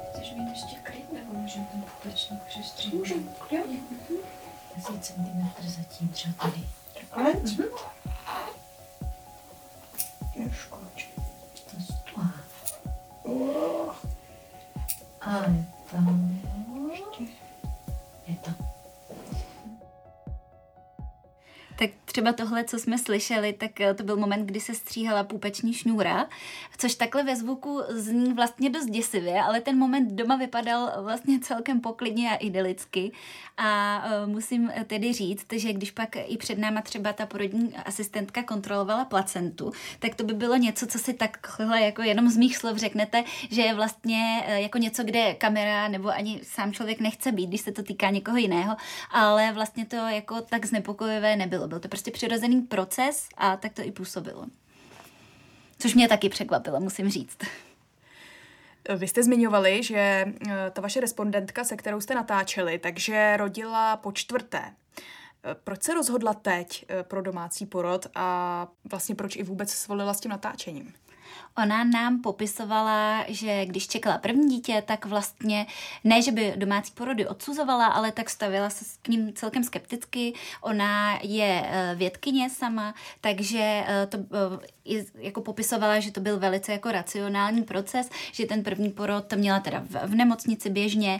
Chceš 0.10 0.34
být 0.34 0.50
ještě 0.50 0.76
klid, 0.84 1.14
nebo 1.14 1.34
můžeme 1.34 1.66
ten 1.72 1.82
pupečník 1.82 2.44
přestříhat? 2.44 3.00
Můžeme, 3.00 3.22
jo. 3.52 3.64
Asi 4.78 5.00
centimetr 5.00 5.64
zatím, 5.64 6.08
třeba 6.08 6.34
tady. 6.42 6.64
Takhle? 6.94 7.34
Mhm. 7.34 7.66
Ješkoč. 10.36 11.10
To 11.64 11.78
je 11.78 11.86
tam. 15.92 16.40
Je 18.28 18.36
to. 18.36 18.52
Tak 21.80 21.90
třeba 22.06 22.34
tohle, 22.34 22.64
co 22.64 22.80
jsme 22.80 22.98
slyšeli, 22.98 23.54
tak 23.54 23.82
eh, 23.82 23.94
to 23.94 24.04
byl 24.04 24.18
moment, 24.18 24.46
kdy 24.46 24.60
se 24.60 24.76
stříhala 24.76 25.24
půpeční 25.24 25.74
šňůra, 25.74 26.28
což 26.80 26.96
takhle 26.96 27.24
ve 27.24 27.36
zvuku 27.36 27.82
zní 27.90 28.34
vlastně 28.34 28.70
dost 28.70 28.86
děsivě, 28.86 29.42
ale 29.42 29.62
ten 29.62 29.78
moment 29.78 30.12
doma 30.12 30.36
vypadal 30.36 30.92
vlastně 31.04 31.40
celkem 31.40 31.82
poklidně 31.82 32.32
a 32.32 32.36
idylicky. 32.36 33.12
A 33.58 34.04
uh, 34.06 34.30
musím 34.30 34.72
tedy 34.88 35.14
říct, 35.14 35.46
že 35.52 35.74
když 35.74 35.92
pak 35.92 36.16
i 36.16 36.38
před 36.38 36.58
náma 36.58 36.82
třeba 36.82 37.14
ta 37.14 37.26
porodní 37.26 37.76
asistentka 37.76 38.44
kontrolovala 38.44 39.06
placentu, 39.06 39.72
tak 40.00 40.16
to 40.16 40.24
by 40.24 40.34
bylo 40.34 40.56
něco, 40.56 40.88
co 40.88 41.00
si 41.00 41.14
takhle 41.14 41.82
jako 41.82 42.02
jenom 42.02 42.30
z 42.30 42.38
mých 42.38 42.58
slov 42.58 42.78
řeknete, 42.78 43.24
že 43.50 43.62
je 43.62 43.74
vlastně 43.74 44.44
uh, 44.48 44.54
jako 44.54 44.78
něco, 44.78 45.04
kde 45.04 45.34
kamera 45.34 45.88
nebo 45.88 46.10
ani 46.10 46.40
sám 46.44 46.74
člověk 46.74 47.00
nechce 47.00 47.32
být, 47.32 47.48
když 47.48 47.62
se 47.62 47.72
to 47.72 47.84
týká 47.84 48.10
někoho 48.10 48.38
jiného, 48.38 48.76
ale 49.12 49.52
vlastně 49.54 49.86
to 49.86 49.96
jako 49.96 50.42
tak 50.42 50.66
znepokojivé 50.66 51.36
nebylo. 51.36 51.68
Byl 51.68 51.80
to 51.80 51.88
prostě 51.88 52.12
přirozený 52.12 52.62
proces 52.62 53.30
a 53.38 53.58
tak 53.58 53.74
to 53.74 53.82
i 53.82 53.92
působilo. 53.92 54.46
Což 55.80 55.96
mě 55.96 56.08
taky 56.08 56.30
překvapilo, 56.30 56.80
musím 56.80 57.10
říct. 57.10 57.38
Vy 58.96 59.08
jste 59.08 59.24
zmiňovali, 59.24 59.84
že 59.84 59.98
eh, 59.98 60.72
ta 60.72 60.82
vaše 60.82 61.00
respondentka, 61.02 61.64
se 61.64 61.78
kterou 61.78 62.02
jste 62.02 62.16
natáčeli, 62.16 62.80
takže 62.80 63.38
rodila 63.38 63.98
po 63.98 64.12
čtvrté. 64.12 64.62
Eh, 64.64 65.56
proč 65.64 65.84
se 65.84 65.94
rozhodla 65.94 66.34
teď 66.34 66.86
eh, 66.90 67.04
pro 67.04 67.22
domácí 67.22 67.66
porod 67.66 68.08
a 68.16 68.68
vlastně 68.92 69.16
proč 69.16 69.36
i 69.36 69.44
vůbec 69.44 69.72
svolila 69.72 70.14
s 70.14 70.20
tím 70.20 70.32
natáčením? 70.32 70.94
Ona 71.64 71.84
nám 71.84 72.22
popisovala, 72.22 73.26
že 73.28 73.66
když 73.66 73.88
čekala 73.88 74.18
první 74.18 74.50
dítě, 74.50 74.84
tak 74.86 75.06
vlastně 75.06 75.66
ne, 76.04 76.22
že 76.22 76.32
by 76.32 76.54
domácí 76.56 76.92
porody 76.92 77.28
odsuzovala, 77.28 77.88
ale 77.88 78.12
tak 78.12 78.30
stavila 78.30 78.70
se 78.70 78.86
k 79.02 79.08
ním 79.08 79.34
celkem 79.34 79.64
skepticky. 79.64 80.34
Ona 80.62 81.20
je 81.24 81.64
eh, 81.66 81.96
vědkyně 81.96 82.50
sama, 82.50 82.94
takže 83.22 83.84
eh, 83.88 84.08
to 84.08 84.18
eh, 84.18 85.04
jako 85.16 85.42
popisovala, 85.42 86.00
že 86.00 86.12
to 86.12 86.20
byl 86.20 86.40
velice 86.40 86.72
jako 86.72 86.92
racionální 86.92 87.64
proces, 87.64 88.10
že 88.32 88.46
ten 88.46 88.64
první 88.64 88.90
porod 88.90 89.34
měla 89.34 89.60
teda 89.60 89.84
v, 90.06 90.16
nemocnici 90.16 90.70
běžně, 90.70 91.20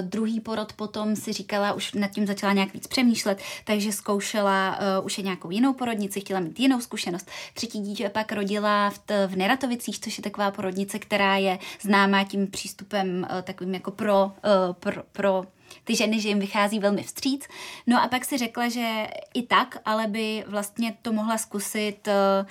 druhý 0.00 0.40
porod 0.40 0.72
potom 0.72 1.16
si 1.16 1.32
říkala, 1.32 1.72
už 1.72 1.92
nad 1.92 2.10
tím 2.10 2.26
začala 2.26 2.52
nějak 2.52 2.72
víc 2.72 2.86
přemýšlet, 2.86 3.42
takže 3.64 3.92
zkoušela 3.92 4.78
už 5.02 5.18
je 5.18 5.24
nějakou 5.24 5.50
jinou 5.50 5.72
porodnici, 5.72 6.20
chtěla 6.20 6.40
mít 6.40 6.60
jinou 6.60 6.80
zkušenost. 6.80 7.30
Třetí 7.54 7.80
dítě 7.80 8.08
pak 8.08 8.32
rodila 8.32 8.90
v, 8.90 9.00
v 9.26 9.36
Neratovicích, 9.78 10.00
což 10.00 10.18
je 10.18 10.22
taková 10.22 10.50
porodnice, 10.50 10.98
která 10.98 11.36
je 11.36 11.58
známá 11.80 12.24
tím 12.24 12.46
přístupem 12.46 13.26
takovým 13.42 13.74
jako 13.74 13.90
pro, 13.90 14.32
pro, 14.72 15.02
pro 15.12 15.44
ty 15.84 15.96
ženy, 15.96 16.20
že 16.20 16.28
jim 16.28 16.38
vychází 16.40 16.78
velmi 16.78 17.02
vstříc. 17.02 17.48
No 17.86 18.02
a 18.02 18.08
pak 18.08 18.24
si 18.24 18.38
řekla, 18.38 18.68
že 18.68 19.06
i 19.34 19.42
tak, 19.42 19.78
ale 19.84 20.06
by 20.06 20.44
vlastně 20.46 20.96
to 21.02 21.12
mohla 21.12 21.38
zkusit 21.38 22.08
uh, 22.08 22.46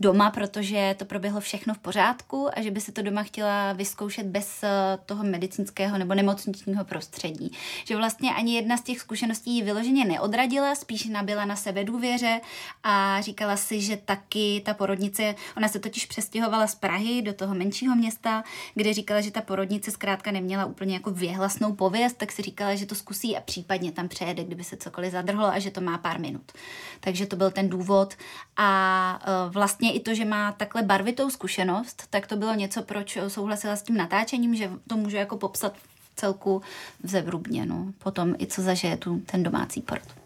doma, 0.00 0.30
protože 0.30 0.94
to 0.98 1.04
proběhlo 1.04 1.40
všechno 1.40 1.74
v 1.74 1.78
pořádku 1.78 2.48
a 2.58 2.62
že 2.62 2.70
by 2.70 2.80
se 2.80 2.92
to 2.92 3.02
doma 3.02 3.22
chtěla 3.22 3.72
vyzkoušet 3.72 4.26
bez 4.26 4.62
eh, 4.62 4.68
toho 5.06 5.24
medicínského 5.24 5.98
nebo 5.98 6.14
nemocničního 6.14 6.84
prostředí. 6.84 7.52
Že 7.84 7.96
vlastně 7.96 8.34
ani 8.34 8.54
jedna 8.54 8.76
z 8.76 8.82
těch 8.82 9.00
zkušeností 9.00 9.56
ji 9.56 9.62
vyloženě 9.62 10.04
neodradila, 10.04 10.74
spíš 10.74 11.04
nabila 11.04 11.44
na 11.44 11.56
sebe 11.56 11.84
důvěře 11.84 12.40
a 12.82 13.20
říkala 13.20 13.56
si, 13.56 13.80
že 13.80 13.96
taky 13.96 14.62
ta 14.64 14.74
porodnice, 14.74 15.34
ona 15.56 15.68
se 15.68 15.78
totiž 15.78 16.06
přestěhovala 16.06 16.66
z 16.66 16.74
Prahy 16.74 17.22
do 17.22 17.32
toho 17.32 17.54
menšího 17.54 17.96
města, 17.96 18.44
kde 18.74 18.94
říkala, 18.94 19.20
že 19.20 19.30
ta 19.30 19.40
porodnice 19.40 19.90
zkrátka 19.90 20.30
neměla 20.30 20.64
úplně 20.64 20.94
jako 20.94 21.10
věhlasnou 21.10 21.72
pověst, 21.72 22.16
tak 22.16 22.32
si 22.32 22.42
říkala, 22.42 22.74
že 22.74 22.86
to 22.86 22.94
zkusí 22.94 23.36
a 23.36 23.40
případně 23.40 23.92
tam 23.92 24.08
přejede, 24.08 24.44
kdyby 24.44 24.64
se 24.64 24.76
cokoliv 24.76 25.12
zadrhlo 25.12 25.46
a 25.46 25.58
že 25.58 25.70
to 25.70 25.80
má 25.80 25.98
pár 25.98 26.20
minut. 26.20 26.52
Takže 27.00 27.26
to 27.26 27.36
byl 27.36 27.50
ten 27.50 27.68
důvod 27.68 28.14
a 28.56 29.18
eh, 29.22 29.50
i 29.92 30.00
to, 30.00 30.14
že 30.14 30.24
má 30.24 30.52
takhle 30.52 30.82
barvitou 30.82 31.30
zkušenost, 31.30 32.06
tak 32.10 32.26
to 32.26 32.36
bylo 32.36 32.54
něco, 32.54 32.82
proč 32.82 33.18
souhlasila 33.28 33.76
s 33.76 33.82
tím 33.82 33.96
natáčením, 33.96 34.54
že 34.54 34.70
to 34.88 34.96
můžu 34.96 35.16
jako 35.16 35.36
popsat 35.36 35.76
v 35.76 36.14
celku 36.16 36.62
zevrubně, 37.02 37.66
no. 37.66 37.92
Potom 37.98 38.34
i 38.38 38.46
co 38.46 38.62
zažije 38.62 38.96
tu 38.96 39.20
ten 39.20 39.42
domácí 39.42 39.82
porod 39.82 40.20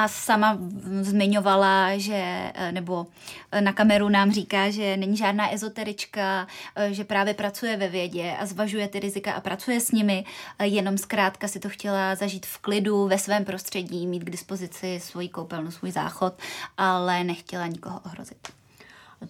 a 0.00 0.08
sama 0.08 0.58
zmiňovala, 1.00 1.98
že, 1.98 2.52
eh, 2.54 2.72
nebo 2.72 3.06
eh, 3.52 3.60
na 3.60 3.72
kameru 3.72 4.08
nám 4.08 4.32
říká, 4.32 4.70
že 4.70 4.96
není 4.96 5.16
žádná 5.16 5.54
ezoterička, 5.54 6.46
eh, 6.76 6.94
že 6.94 7.04
právě 7.04 7.34
pracuje 7.34 7.76
ve 7.76 7.88
vědě 7.88 8.36
a 8.38 8.46
zvažuje 8.46 8.88
ty 8.88 9.00
rizika 9.00 9.32
a 9.32 9.40
pracuje 9.40 9.80
s 9.80 9.90
nimi, 9.90 10.24
jenom 10.62 10.98
zkrátka 10.98 11.48
si 11.48 11.60
to 11.60 11.68
chtěla 11.68 12.14
zažít 12.14 12.46
v 12.46 12.58
klidu, 12.58 13.08
ve 13.08 13.18
svém 13.18 13.44
prostředí, 13.44 14.06
mít 14.06 14.24
k 14.24 14.30
dispozici 14.30 15.00
svoji 15.02 15.28
koupelnu, 15.28 15.70
svůj 15.70 15.90
záchod, 15.90 16.34
ale 16.76 17.24
nechtěla 17.24 17.66
nikoho 17.66 18.00
ohrozit. 18.06 18.59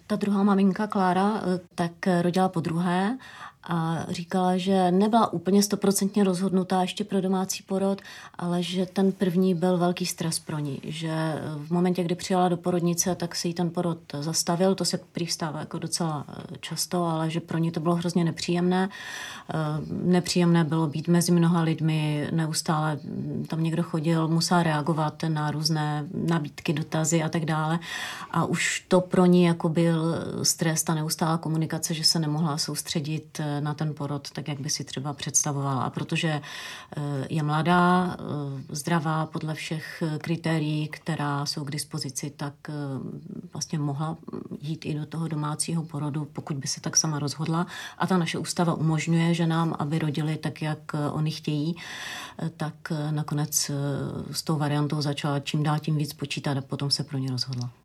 Ta 0.06 0.16
druhá 0.16 0.42
maminka, 0.42 0.86
Klára, 0.86 1.42
tak 1.74 1.92
rodila 2.22 2.48
po 2.48 2.60
druhé 2.60 3.18
a 3.64 4.06
říkala, 4.08 4.56
že 4.56 4.90
nebyla 4.90 5.32
úplně 5.32 5.62
stoprocentně 5.62 6.24
rozhodnutá 6.24 6.82
ještě 6.82 7.04
pro 7.04 7.20
domácí 7.20 7.62
porod, 7.62 8.00
ale 8.38 8.62
že 8.62 8.86
ten 8.86 9.12
první 9.12 9.54
byl 9.54 9.78
velký 9.78 10.06
stres 10.06 10.38
pro 10.38 10.58
ní, 10.58 10.80
že 10.84 11.42
v 11.56 11.70
momentě, 11.70 12.04
kdy 12.04 12.14
přijela 12.14 12.48
do 12.48 12.56
porodnice, 12.56 13.14
tak 13.14 13.34
se 13.34 13.48
jí 13.48 13.54
ten 13.54 13.70
porod 13.70 13.98
zastavil, 14.20 14.74
to 14.74 14.84
se 14.84 14.98
prý 15.12 15.26
jako 15.58 15.78
docela 15.78 16.24
eh, 16.28 16.56
často, 16.60 17.04
ale 17.04 17.30
že 17.30 17.40
pro 17.40 17.58
ní 17.58 17.70
to 17.70 17.80
bylo 17.80 17.94
hrozně 17.94 18.24
nepříjemné. 18.24 18.88
Eh, 19.50 19.54
nepříjemné 19.90 20.64
bylo 20.64 20.86
být 20.86 21.08
mezi 21.08 21.32
mnoha 21.32 21.62
lidmi, 21.62 22.28
neustále 22.30 22.98
tam 23.46 23.62
někdo 23.62 23.82
chodil, 23.82 24.28
musela 24.28 24.62
reagovat 24.62 25.22
na 25.28 25.50
různé 25.50 26.04
nabídky, 26.14 26.72
dotazy 26.72 27.22
a 27.22 27.28
tak 27.28 27.44
dále. 27.44 27.78
A 28.30 28.44
už 28.44 28.84
to 28.88 29.00
pro 29.00 29.26
ní 29.26 29.44
jako 29.44 29.68
byl 29.68 30.14
stres, 30.42 30.82
ta 30.82 30.94
neustálá 30.94 31.38
komunikace, 31.38 31.94
že 31.94 32.04
se 32.04 32.18
nemohla 32.18 32.58
soustředit 32.58 33.40
eh, 33.40 33.49
na 33.60 33.74
ten 33.74 33.94
porod, 33.94 34.30
tak 34.30 34.48
jak 34.48 34.60
by 34.60 34.70
si 34.70 34.84
třeba 34.84 35.12
představovala. 35.12 35.82
A 35.82 35.90
protože 35.90 36.28
eh, 36.28 37.02
je 37.30 37.42
mladá, 37.42 38.16
eh, 38.18 38.24
zdravá 38.68 39.26
podle 39.26 39.54
všech 39.54 40.02
kritérií, 40.18 40.88
která 40.88 41.46
jsou 41.46 41.64
k 41.64 41.70
dispozici, 41.70 42.30
tak 42.30 42.54
eh, 42.68 42.72
vlastně 43.52 43.78
mohla 43.78 44.16
jít 44.60 44.86
i 44.86 44.94
do 44.94 45.06
toho 45.06 45.28
domácího 45.28 45.82
porodu, 45.82 46.24
pokud 46.32 46.56
by 46.56 46.68
se 46.68 46.80
tak 46.80 46.96
sama 46.96 47.18
rozhodla. 47.18 47.66
A 47.98 48.06
ta 48.06 48.18
naše 48.18 48.38
ústava 48.38 48.74
umožňuje 48.74 49.34
ženám, 49.34 49.76
aby 49.78 49.98
rodili 49.98 50.36
tak, 50.36 50.62
jak 50.62 50.92
oni 51.12 51.30
chtějí, 51.30 51.76
tak 52.56 52.74
nakonec 53.10 53.70
s 54.32 54.42
tou 54.42 54.56
variantou 54.56 55.02
začala 55.02 55.40
čím 55.40 55.62
dál 55.62 55.78
tím 55.78 55.96
víc 55.96 56.12
počítat 56.12 56.58
a 56.58 56.60
potom 56.60 56.90
se 56.90 57.04
pro 57.04 57.18
ně 57.18 57.30
rozhodla. 57.30 57.79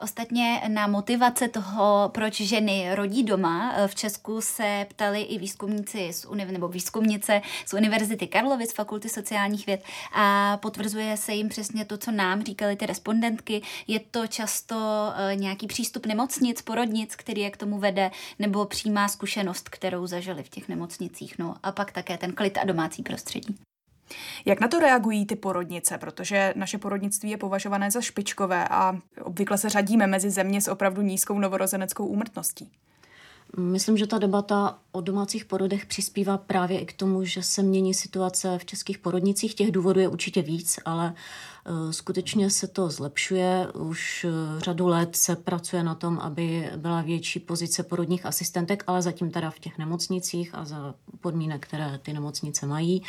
Ostatně 0.00 0.62
na 0.68 0.86
motivace 0.86 1.48
toho, 1.48 2.10
proč 2.14 2.40
ženy 2.40 2.94
rodí 2.94 3.22
doma, 3.22 3.74
v 3.86 3.94
Česku 3.94 4.40
se 4.40 4.86
ptali 4.90 5.20
i 5.22 5.38
výzkumníci 5.38 6.12
z 6.12 6.24
univ- 6.24 6.52
nebo 6.52 6.68
výzkumnice 6.68 7.40
z 7.66 7.74
Univerzity 7.74 8.26
Karlovy 8.26 8.66
z 8.66 8.72
Fakulty 8.72 9.08
sociálních 9.08 9.66
věd 9.66 9.82
a 10.14 10.56
potvrzuje 10.56 11.16
se 11.16 11.32
jim 11.32 11.48
přesně 11.48 11.84
to, 11.84 11.98
co 11.98 12.10
nám 12.10 12.42
říkali 12.42 12.76
ty 12.76 12.86
respondentky. 12.86 13.62
Je 13.86 14.00
to 14.00 14.26
často 14.26 14.76
uh, 14.76 15.40
nějaký 15.40 15.66
přístup 15.66 16.06
nemocnic, 16.06 16.62
porodnic, 16.62 17.16
který 17.16 17.40
je 17.40 17.50
k 17.50 17.56
tomu 17.56 17.78
vede, 17.78 18.10
nebo 18.38 18.64
přímá 18.64 19.08
zkušenost, 19.08 19.68
kterou 19.68 20.06
zažili 20.06 20.42
v 20.42 20.48
těch 20.48 20.68
nemocnicích. 20.68 21.38
No 21.38 21.54
a 21.62 21.72
pak 21.72 21.92
také 21.92 22.18
ten 22.18 22.32
klid 22.32 22.58
a 22.58 22.64
domácí 22.64 23.02
prostředí. 23.02 23.67
Jak 24.44 24.60
na 24.60 24.68
to 24.68 24.78
reagují 24.78 25.26
ty 25.26 25.36
porodnice? 25.36 25.98
Protože 25.98 26.52
naše 26.56 26.78
porodnictví 26.78 27.30
je 27.30 27.36
považované 27.36 27.90
za 27.90 28.00
špičkové 28.00 28.68
a 28.70 28.98
obvykle 29.22 29.58
se 29.58 29.68
řadíme 29.68 30.06
mezi 30.06 30.30
země 30.30 30.60
s 30.60 30.68
opravdu 30.68 31.02
nízkou 31.02 31.38
novorozeneckou 31.38 32.06
úmrtností. 32.06 32.70
Myslím, 33.56 33.96
že 33.96 34.06
ta 34.06 34.18
debata 34.18 34.78
o 34.92 35.00
domácích 35.00 35.44
porodech 35.44 35.86
přispívá 35.86 36.38
právě 36.38 36.80
i 36.80 36.86
k 36.86 36.92
tomu, 36.92 37.24
že 37.24 37.42
se 37.42 37.62
mění 37.62 37.94
situace 37.94 38.58
v 38.58 38.64
českých 38.64 38.98
porodnicích. 38.98 39.54
Těch 39.54 39.72
důvodů 39.72 40.00
je 40.00 40.08
určitě 40.08 40.42
víc, 40.42 40.78
ale 40.84 41.14
eh, 41.66 41.92
skutečně 41.92 42.50
se 42.50 42.66
to 42.66 42.90
zlepšuje. 42.90 43.68
Už 43.74 44.26
eh, 44.28 44.60
řadu 44.60 44.86
let 44.86 45.16
se 45.16 45.36
pracuje 45.36 45.82
na 45.82 45.94
tom, 45.94 46.18
aby 46.18 46.70
byla 46.76 47.02
větší 47.02 47.40
pozice 47.40 47.82
porodních 47.82 48.26
asistentek, 48.26 48.84
ale 48.86 49.02
zatím 49.02 49.30
teda 49.30 49.50
v 49.50 49.58
těch 49.58 49.78
nemocnicích 49.78 50.54
a 50.54 50.64
za 50.64 50.94
podmínek, 51.20 51.66
které 51.66 51.98
ty 52.02 52.12
nemocnice 52.12 52.66
mají. 52.66 53.02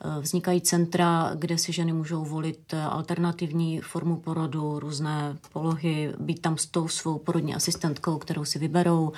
Eh, 0.00 0.20
vznikají 0.20 0.60
centra, 0.60 1.32
kde 1.34 1.58
si 1.58 1.72
ženy 1.72 1.92
můžou 1.92 2.24
volit 2.24 2.74
alternativní 2.88 3.80
formu 3.80 4.16
porodu, 4.16 4.78
různé 4.78 5.36
polohy, 5.52 6.12
být 6.18 6.42
tam 6.42 6.58
s 6.58 6.66
tou 6.66 6.88
svou 6.88 7.18
porodní 7.18 7.54
asistentkou, 7.54 8.18
kterou 8.18 8.44
si 8.44 8.58
vyberou. 8.58 9.12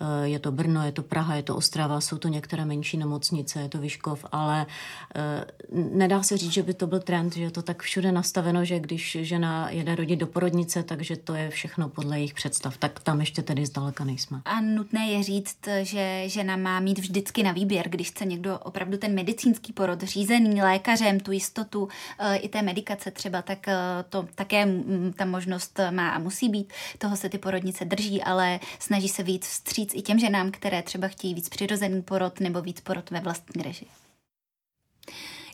Eh, 0.00 0.28
je 0.28 0.38
to 0.38 0.52
Brno, 0.52 0.84
je 0.84 0.92
to 0.92 1.02
Praha, 1.02 1.34
je 1.34 1.42
to 1.42 1.56
Ostrava, 1.56 2.00
jsou 2.00 2.18
to 2.18 2.28
některé 2.28 2.64
menší 2.64 2.96
nemocnice, 2.96 3.60
je 3.60 3.68
to 3.68 3.78
Vyškov, 3.78 4.24
ale 4.32 4.66
eh, 5.14 5.44
nedá 5.72 6.22
se 6.22 6.36
říct, 6.36 6.52
že 6.52 6.62
by 6.62 6.74
to 6.74 6.86
byl 6.86 7.00
trend, 7.00 7.36
že 7.36 7.42
je 7.42 7.50
to 7.50 7.62
tak 7.62 7.82
všude 7.82 8.12
nastaveno, 8.12 8.64
že 8.64 8.80
když 8.80 9.18
žena 9.20 9.70
jede 9.70 9.94
rodit 9.94 10.18
do 10.18 10.26
porodnice, 10.26 10.82
takže 10.82 11.16
to 11.16 11.34
je 11.34 11.50
všechno 11.50 11.88
podle 11.88 12.16
jejich 12.16 12.34
představ. 12.34 12.76
Tak 12.76 13.00
tam 13.00 13.20
ještě 13.20 13.42
tedy 13.42 13.66
zdaleka 13.66 14.04
nejsme. 14.04 14.40
A 14.44 14.60
nutné 14.60 15.10
je 15.10 15.22
říct, 15.22 15.58
že 15.82 16.22
žena 16.26 16.56
má 16.56 16.80
mít 16.80 16.98
vždycky 16.98 17.42
na 17.42 17.52
výběr, 17.52 17.88
když 17.88 18.10
chce 18.10 18.24
někdo 18.24 18.58
opravdu 18.58 18.96
ten 18.96 19.14
medicínský 19.14 19.72
porod 19.72 20.02
řízený 20.02 20.62
lékařem, 20.62 21.20
tu 21.20 21.32
jistotu 21.32 21.88
eh, 22.18 22.36
i 22.36 22.48
té 22.48 22.62
medikace 22.62 23.10
třeba, 23.10 23.42
tak 23.42 23.66
to 24.08 24.28
také 24.34 24.68
ta 25.16 25.24
možnost 25.24 25.80
má 25.90 26.10
a 26.10 26.18
musí 26.18 26.48
být. 26.48 26.72
Toho 26.98 27.16
se 27.16 27.28
ty 27.28 27.38
porodnice 27.38 27.84
drží, 27.84 28.22
ale 28.22 28.60
snaží 28.78 29.08
se 29.08 29.22
víc 29.22 29.46
vstříc 29.46 29.89
víc 29.90 29.98
i 29.98 30.02
těm 30.02 30.18
ženám, 30.18 30.50
které 30.50 30.82
třeba 30.82 31.08
chtějí 31.08 31.34
víc 31.34 31.48
přirozený 31.48 32.02
porod 32.02 32.40
nebo 32.40 32.62
víc 32.62 32.80
porod 32.80 33.10
ve 33.10 33.20
vlastní 33.20 33.62
režii. 33.62 33.88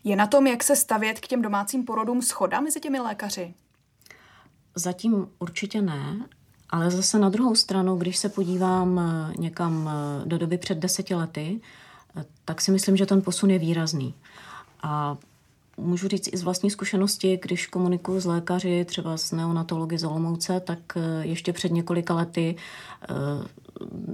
Je 0.04 0.16
na 0.16 0.26
tom, 0.26 0.46
jak 0.46 0.62
se 0.62 0.76
stavět 0.76 1.20
k 1.20 1.26
těm 1.26 1.42
domácím 1.42 1.84
porodům 1.84 2.22
schoda 2.22 2.60
mezi 2.60 2.80
těmi 2.80 3.00
lékaři? 3.00 3.54
Zatím 4.74 5.28
určitě 5.38 5.82
ne, 5.82 6.26
ale 6.70 6.90
zase 6.90 7.18
na 7.18 7.28
druhou 7.28 7.54
stranu, 7.54 7.96
když 7.96 8.16
se 8.16 8.28
podívám 8.28 8.98
eh, 8.98 9.34
někam 9.38 9.90
eh, 9.90 10.26
do 10.26 10.38
doby 10.38 10.58
před 10.58 10.78
deseti 10.78 11.14
lety, 11.14 11.60
eh, 12.16 12.24
tak 12.44 12.60
si 12.60 12.70
myslím, 12.70 12.96
že 12.96 13.06
ten 13.06 13.22
posun 13.22 13.50
je 13.50 13.58
výrazný. 13.58 14.14
A 14.82 15.16
můžu 15.76 16.08
říct 16.08 16.28
i 16.32 16.36
z 16.36 16.42
vlastní 16.42 16.70
zkušenosti, 16.70 17.38
když 17.42 17.66
komunikuju 17.66 18.20
s 18.20 18.24
lékaři, 18.24 18.84
třeba 18.84 19.16
s 19.16 19.32
neonatology 19.32 19.98
z 19.98 20.04
Olomouce, 20.04 20.60
tak 20.60 20.78
ještě 21.22 21.52
před 21.52 21.72
několika 21.72 22.14
lety 22.14 22.56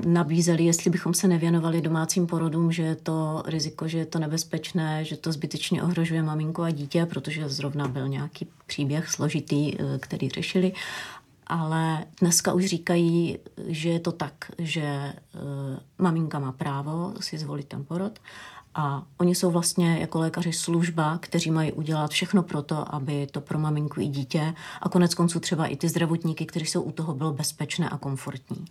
nabízeli, 0.04 0.64
jestli 0.64 0.90
bychom 0.90 1.14
se 1.14 1.28
nevěnovali 1.28 1.80
domácím 1.80 2.26
porodům, 2.26 2.72
že 2.72 2.82
je 2.82 2.94
to 2.94 3.42
riziko, 3.46 3.88
že 3.88 3.98
je 3.98 4.06
to 4.06 4.18
nebezpečné, 4.18 5.04
že 5.04 5.16
to 5.16 5.32
zbytečně 5.32 5.82
ohrožuje 5.82 6.22
maminku 6.22 6.62
a 6.62 6.70
dítě, 6.70 7.06
protože 7.06 7.48
zrovna 7.48 7.88
byl 7.88 8.08
nějaký 8.08 8.48
příběh 8.66 9.08
složitý, 9.08 9.74
eh, 9.74 9.98
který 9.98 10.28
řešili. 10.28 10.72
ale 11.46 12.04
dneska 12.20 12.52
už 12.52 12.64
říkají, 12.66 13.38
že 13.66 13.88
je 13.88 14.00
to 14.00 14.12
tak, 14.12 14.34
že 14.58 15.12
maminka 15.98 16.38
má 16.38 16.52
právo 16.52 17.14
si 17.20 17.38
zvolit 17.38 17.68
ten 17.68 17.84
porod 17.84 18.18
a 18.74 19.02
oni 19.18 19.34
jsou 19.34 19.50
vlastně 19.50 19.98
jako 20.00 20.18
lékaři 20.18 20.52
služba, 20.52 21.18
kteří 21.18 21.50
mají 21.50 21.72
udělat 21.72 22.10
všechno 22.10 22.42
pro 22.42 22.62
to, 22.62 22.94
aby 22.94 23.26
to 23.30 23.40
pro 23.40 23.58
maminku 23.58 24.00
i 24.00 24.06
dítě 24.06 24.54
a 24.80 24.88
konec 24.88 25.14
konců 25.14 25.40
třeba 25.40 25.66
i 25.66 25.76
ty 25.76 25.88
zdravotníky, 25.88 26.46
kteří 26.46 26.66
jsou 26.66 26.82
u 26.82 26.92
toho, 26.92 27.14
bylo 27.14 27.32
bezpečné 27.32 27.88
a 27.88 27.98
komfortní. 27.98 28.64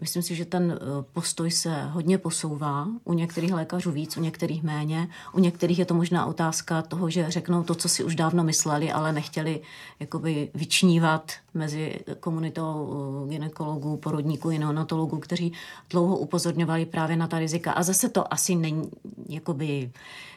Myslím 0.00 0.22
si, 0.22 0.34
že 0.34 0.44
ten 0.44 0.72
eh, 0.72 0.86
postoj 1.12 1.50
se 1.50 1.84
hodně 1.84 2.18
posouvá. 2.18 2.88
U 3.04 3.12
některých 3.12 3.52
lékařů 3.52 3.90
víc, 3.90 4.16
u 4.16 4.20
některých 4.20 4.62
méně. 4.62 5.08
U 5.32 5.40
některých 5.40 5.78
je 5.78 5.84
to 5.84 5.94
možná 5.94 6.26
otázka 6.26 6.82
toho, 6.82 7.10
že 7.10 7.30
řeknou 7.30 7.62
to, 7.62 7.74
co 7.74 7.88
si 7.88 8.04
už 8.04 8.14
dávno 8.14 8.44
mysleli, 8.44 8.92
ale 8.92 9.12
nechtěli 9.12 9.60
jakoby 10.00 10.50
vyčnívat 10.54 11.32
mezi 11.54 12.00
komunitou 12.20 12.92
eh, 13.24 13.30
ginekologů, 13.30 13.96
porodníků 13.96 14.50
neonatologů, 14.50 15.18
kteří 15.18 15.52
dlouho 15.90 16.16
upozorňovali 16.16 16.86
právě 16.86 17.16
na 17.16 17.26
ta 17.26 17.38
rizika. 17.38 17.72
A 17.72 17.82
zase 17.82 18.08
to 18.08 18.32
asi 18.32 18.54
není 18.54 18.90
jakoby 19.28 19.90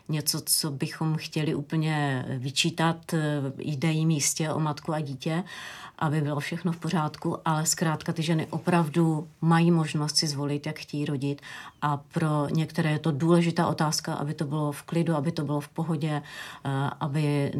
něco, 0.10 0.42
co 0.46 0.72
bychom 0.72 1.16
chtěli 1.18 1.56
úplně 1.56 2.26
vyčítat. 2.38 3.14
Eh, 3.14 3.20
jde 3.58 3.92
jim 3.92 4.10
jistě 4.10 4.50
o 4.50 4.60
matku 4.60 4.94
a 4.94 5.00
dítě, 5.00 5.44
aby 6.00 6.22
bylo 6.22 6.40
všechno 6.40 6.72
v 6.72 6.78
pořádku, 6.78 7.38
ale 7.46 7.66
zkrátka 7.66 8.14
ty 8.14 8.24
ženy 8.24 8.48
opravdu 8.50 9.28
mají 9.42 9.72
možnost 9.72 10.18
si 10.18 10.28
zvolit, 10.28 10.66
jak 10.66 10.80
chtějí 10.80 11.06
rodit 11.06 11.42
a 11.82 11.98
pro 11.98 12.48
některé 12.50 12.92
je 12.92 13.00
to 13.00 13.12
důležitá 13.12 13.68
otázka, 13.68 14.14
aby 14.14 14.34
to 14.34 14.46
bylo 14.46 14.72
v 14.72 14.84
klidu, 14.84 15.16
aby 15.16 15.32
to 15.32 15.44
bylo 15.44 15.60
v 15.60 15.68
pohodě, 15.68 16.22
eh, 16.66 16.70
aby 17.00 17.52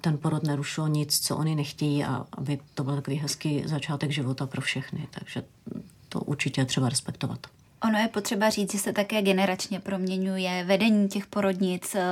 ten 0.00 0.18
porod 0.18 0.42
nerušil 0.42 0.88
nic, 0.88 1.20
co 1.26 1.36
oni 1.36 1.54
nechtějí 1.54 2.04
a 2.04 2.26
aby 2.32 2.58
to 2.74 2.84
byl 2.84 2.94
takový 2.94 3.16
hezký 3.16 3.62
začátek 3.66 4.10
života 4.10 4.46
pro 4.46 4.60
všechny. 4.60 5.08
Takže 5.10 5.42
to 6.08 6.20
určitě 6.20 6.64
třeba 6.64 6.88
respektovat. 6.88 7.46
Ono 7.82 7.98
je 7.98 8.08
potřeba 8.08 8.50
říct, 8.50 8.72
že 8.72 8.78
se 8.78 8.92
také 8.92 9.22
generačně 9.22 9.80
proměňuje 9.80 10.64
vedení 10.64 11.08
těch 11.08 11.26
porodnic 11.26 11.94
eh, 11.94 12.02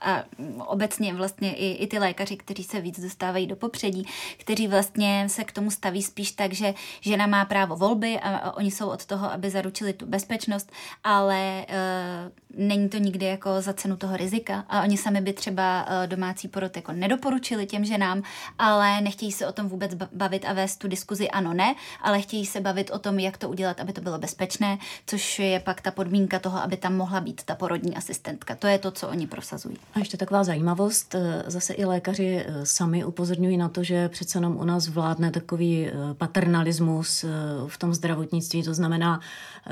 a 0.00 0.24
obecně 0.58 1.14
vlastně 1.14 1.54
i, 1.54 1.72
i 1.72 1.86
ty 1.86 1.98
lékaři, 1.98 2.36
kteří 2.36 2.64
se 2.64 2.80
víc 2.80 3.00
dostávají 3.00 3.46
do 3.46 3.56
popředí, 3.56 4.06
kteří 4.38 4.68
vlastně 4.68 5.26
se 5.28 5.44
k 5.44 5.52
tomu 5.52 5.70
staví 5.70 6.02
spíš 6.02 6.32
tak, 6.32 6.52
že 6.52 6.74
žena 7.00 7.26
má 7.26 7.44
právo 7.44 7.76
volby 7.76 8.20
a 8.22 8.52
oni 8.56 8.70
jsou 8.70 8.88
od 8.88 9.06
toho, 9.06 9.32
aby 9.32 9.50
zaručili 9.50 9.92
tu 9.92 10.06
bezpečnost, 10.06 10.72
ale 11.04 11.66
uh, 11.68 12.58
není 12.66 12.88
to 12.88 12.98
nikdy 12.98 13.26
jako 13.26 13.60
za 13.60 13.72
cenu 13.72 13.96
toho 13.96 14.16
rizika. 14.16 14.64
A 14.68 14.82
oni 14.82 14.96
sami 14.96 15.20
by 15.20 15.32
třeba 15.32 15.86
uh, 15.86 16.06
domácí 16.06 16.48
porod 16.48 16.76
jako 16.76 16.92
nedoporučili 16.92 17.66
těm 17.66 17.84
ženám, 17.84 18.22
ale 18.58 19.00
nechtějí 19.00 19.32
se 19.32 19.46
o 19.46 19.52
tom 19.52 19.68
vůbec 19.68 19.94
bavit 20.12 20.44
a 20.44 20.52
vést 20.52 20.76
tu 20.76 20.88
diskuzi 20.88 21.30
ano, 21.30 21.54
ne, 21.54 21.74
ale 22.00 22.20
chtějí 22.20 22.46
se 22.46 22.60
bavit 22.60 22.90
o 22.90 22.98
tom, 22.98 23.18
jak 23.18 23.38
to 23.38 23.48
udělat, 23.48 23.80
aby 23.80 23.92
to 23.92 24.00
bylo 24.00 24.18
bezpečné, 24.18 24.78
což 25.06 25.38
je 25.38 25.60
pak 25.60 25.80
ta 25.80 25.90
podmínka 25.90 26.38
toho, 26.38 26.58
aby 26.58 26.76
tam 26.76 26.96
mohla 26.96 27.20
být 27.20 27.42
ta 27.44 27.54
porodní 27.54 27.96
asistentka. 27.96 28.54
To 28.54 28.66
je 28.66 28.78
to, 28.78 28.90
co 28.90 29.08
oni 29.08 29.26
prosazují. 29.26 29.76
A 29.94 29.98
ještě 29.98 30.16
taková 30.16 30.44
zajímavost, 30.44 31.14
eh, 31.14 31.44
zase 31.46 31.74
i 31.74 31.84
lékaři 31.84 32.44
eh, 32.46 32.66
sami 32.66 33.04
upozorňují 33.04 33.56
na 33.56 33.68
to, 33.68 33.82
že 33.82 34.08
přece 34.08 34.38
jenom 34.38 34.56
u 34.56 34.64
nás 34.64 34.88
vládne 34.88 35.30
takový 35.30 35.86
eh, 35.86 35.92
paternalismus 36.14 37.24
v 37.66 37.78
tom 37.78 37.94
zdravotnictví, 37.94 38.62
to 38.62 38.74
znamená, 38.74 39.20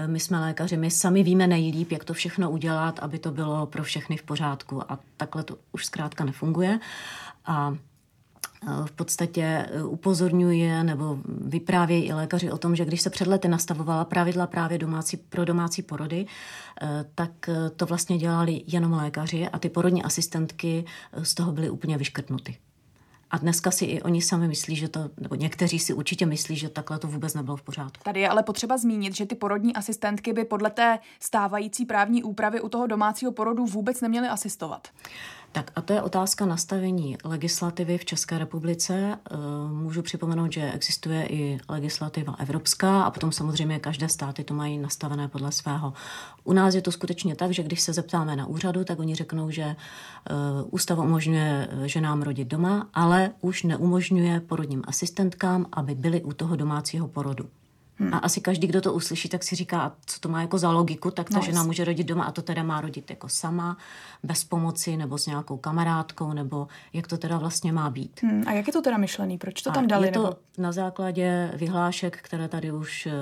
my 0.06 0.20
jsme 0.20 0.40
lékaři, 0.40 0.76
my 0.76 0.90
sami 0.90 1.22
víme 1.22 1.46
nejlíp, 1.46 1.92
jak 1.92 2.04
to 2.04 2.14
všechno 2.14 2.50
udělat, 2.50 2.98
aby 2.98 3.18
to 3.18 3.30
bylo 3.30 3.66
pro 3.66 3.82
všechny 3.82 4.16
v 4.16 4.22
pořádku 4.22 4.92
a 4.92 4.98
takhle 5.16 5.42
to 5.42 5.56
už 5.72 5.86
zkrátka 5.86 6.24
nefunguje. 6.24 6.78
A 7.46 7.74
v 8.87 8.92
podstatě 8.92 9.42
e, 9.42 9.83
upozorňuje 9.83 10.85
nebo 10.85 11.19
vyprávějí 11.25 12.04
i 12.04 12.12
lékaři 12.12 12.50
o 12.50 12.59
tom, 12.59 12.76
že 12.76 12.85
když 12.85 13.02
se 13.02 13.11
před 13.11 13.28
lety 13.28 13.49
nastavovala 13.49 14.04
pravidla 14.04 14.47
právě 14.47 14.78
domácí, 14.78 15.16
pro 15.16 15.45
domácí 15.45 15.83
porody, 15.83 16.26
e, 16.83 17.04
tak 17.14 17.31
to 17.76 17.87
vlastně 17.87 18.19
dělali 18.19 18.62
jenom 18.66 18.92
lékaři 18.92 19.49
a 19.49 19.59
ty 19.59 19.69
porodní 19.69 20.02
asistentky 20.02 20.85
z 21.23 21.35
toho 21.35 21.52
byly 21.52 21.71
úplně 21.71 21.99
vyškrtnuty. 21.99 22.57
A 23.33 23.38
dneska 23.38 23.71
si 23.71 23.85
i 23.85 24.02
oni 24.02 24.23
sami 24.23 24.49
myslí, 24.49 24.76
že 24.76 24.88
to, 24.88 25.11
nebo 25.21 25.35
někteří 25.35 25.78
si 25.78 25.95
určitě 25.95 26.26
myslí, 26.26 26.57
že 26.57 26.69
takhle 26.69 26.99
to 26.99 27.09
vůbec 27.09 27.35
nebylo 27.35 27.57
v 27.57 27.62
pořádku. 27.62 28.04
Tady 28.04 28.21
je 28.21 28.28
ale 28.28 28.42
potřeba 28.42 28.78
zmínit, 28.78 29.16
že 29.16 29.26
ty 29.26 29.35
porodní 29.35 29.75
asistentky 29.75 30.33
by 30.33 30.45
podle 30.45 30.71
té 30.71 30.99
stávající 31.21 31.85
právní 31.85 32.23
úpravy 32.23 32.61
u 32.61 32.69
toho 32.69 32.87
domácího 32.87 33.33
porodu 33.33 33.66
vůbec 33.66 34.00
neměly 34.00 34.28
asistovat. 34.28 34.88
Tak 35.52 35.71
a 35.76 35.80
to 35.80 35.92
je 35.92 36.02
otázka 36.02 36.47
nastavení 36.47 37.16
legislativy 37.25 37.99
v 37.99 38.04
České 38.04 38.38
republice. 38.38 39.18
Eh, 39.30 39.37
můžu 39.73 40.02
připomenout, 40.02 40.52
že 40.52 40.73
existuje 40.73 41.26
i 41.26 41.59
legislativa 41.68 42.35
evropská 42.38 43.03
a 43.03 43.11
potom 43.11 43.33
samozřejmě 43.33 43.79
každé 43.79 44.09
státy 44.09 44.44
to 44.44 44.55
mají 44.55 44.79
nastavené 44.79 45.29
podle 45.29 45.53
svého. 45.53 45.92
U 46.44 46.53
nás 46.53 46.74
je 46.74 46.83
to 46.83 46.92
skutečně 46.92 47.35
tak, 47.35 47.50
že 47.50 47.62
když 47.62 47.81
se 47.81 47.92
zeptáme 47.92 48.37
na 48.37 48.46
úřadu, 48.46 48.85
tak 48.85 48.98
oni 48.98 49.14
řeknou, 49.14 49.50
že 49.50 49.62
eh, 49.62 50.35
ústav 50.70 50.98
umožňuje 50.98 51.68
eh, 51.70 51.88
ženám 51.88 52.22
rodit 52.22 52.48
doma, 52.48 52.88
ale 52.94 53.31
už 53.40 53.62
neumožňuje 53.62 54.40
porodním 54.40 54.83
asistentkám, 54.87 55.66
aby 55.72 55.94
byly 55.94 56.22
u 56.22 56.33
toho 56.33 56.57
domácího 56.57 57.09
porodu. 57.09 57.62
Hmm. 57.98 58.14
A 58.14 58.18
asi 58.18 58.40
každý, 58.40 58.66
kdo 58.66 58.81
to 58.81 58.92
uslyší, 58.92 59.28
tak 59.28 59.42
si 59.42 59.57
říká, 59.57 59.92
co 60.07 60.20
to 60.20 60.28
má 60.28 60.40
jako 60.40 60.59
za 60.59 60.70
logiku, 60.70 61.11
tak 61.11 61.31
ta 61.31 61.37
no, 61.37 61.44
žena 61.44 61.62
může 61.62 61.85
rodit 61.85 62.07
doma 62.07 62.24
a 62.24 62.33
to 62.33 62.42
teda 62.42 62.62
má 62.62 62.81
rodit 62.81 63.11
jako 63.11 63.28
sama, 63.28 63.76
bez 64.22 64.44
pomoci 64.44 64.96
nebo 64.96 65.18
s 65.18 65.26
nějakou 65.26 65.57
kamarádkou, 65.57 66.33
nebo 66.33 66.68
jak 66.92 67.07
to 67.07 67.18
teda 67.18 67.38
vlastně 67.38 67.72
má 67.72 67.90
být. 67.90 68.20
Hmm. 68.22 68.44
A 68.46 68.52
jak 68.52 68.66
je 68.66 68.72
to 68.72 68.83
teda 68.83 68.96
myšlený? 68.96 69.38
Proč 69.38 69.62
to 69.62 69.70
a 69.70 69.72
tam 69.72 69.87
dali? 69.87 70.09
Je 70.09 70.12
to 70.12 70.22
nebo? 70.22 70.37
na 70.59 70.72
základě 70.72 71.52
vyhlášek, 71.55 72.18
které 72.22 72.48
tady 72.48 72.72
už 72.72 73.07
uh, 73.07 73.12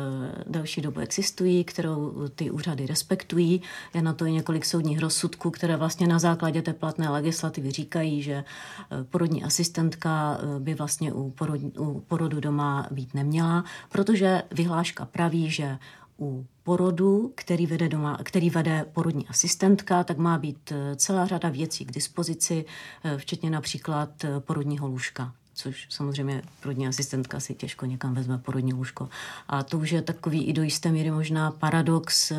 další 0.47 0.81
dobu 0.81 1.01
existují, 1.01 1.65
kterou 1.65 2.29
ty 2.35 2.51
úřady 2.51 2.87
respektují. 2.87 3.63
Je 3.95 4.03
na 4.03 4.13
to 4.13 4.25
i 4.25 4.33
několik 4.33 4.65
soudních 4.65 4.99
rozsudků, 4.99 5.51
které 5.51 5.77
vlastně 5.77 6.07
na 6.07 6.19
základě 6.19 6.63
té 6.63 6.73
platné 6.73 7.09
legislativy 7.09 7.71
říkají, 7.71 8.23
že 8.23 8.45
uh, 8.93 9.05
porodní 9.05 9.45
asistentka 9.45 10.39
uh, 10.43 10.59
by 10.59 10.75
vlastně 10.75 11.13
u, 11.13 11.31
porod, 11.31 11.61
u 11.79 12.01
porodu 12.09 12.41
doma 12.41 12.87
být 12.91 13.15
neměla, 13.15 13.65
protože 13.89 14.43
vyhláška 14.61 15.05
praví, 15.05 15.51
že 15.51 15.79
u 16.21 16.47
porodu, 16.63 17.33
který 17.35 17.67
vede, 17.67 17.89
doma, 17.89 18.19
který 18.23 18.51
vede 18.51 18.87
porodní 18.93 19.29
asistentka, 19.29 20.05
tak 20.05 20.19
má 20.19 20.39
být 20.39 20.73
eh, 20.73 20.97
celá 20.97 21.27
řada 21.27 21.49
věcí 21.49 21.85
k 21.85 21.93
dispozici, 21.93 22.65
eh, 23.05 23.19
včetně 23.19 23.51
například 23.51 24.25
eh, 24.25 24.41
porodního 24.41 24.89
lůžka 24.89 25.33
což 25.55 25.87
samozřejmě 25.91 26.43
porodní 26.63 26.89
asistentka 26.89 27.41
si 27.41 27.55
těžko 27.55 27.87
někam 27.87 28.15
vezme 28.15 28.39
porodní 28.39 28.73
lůžko. 28.73 29.09
A 29.49 29.63
to 29.63 29.79
už 29.79 29.91
je 29.93 30.03
takový 30.03 30.45
i 30.45 30.53
do 30.53 30.63
jisté 30.63 30.93
míry 30.93 31.11
možná 31.11 31.51
paradox 31.51 32.33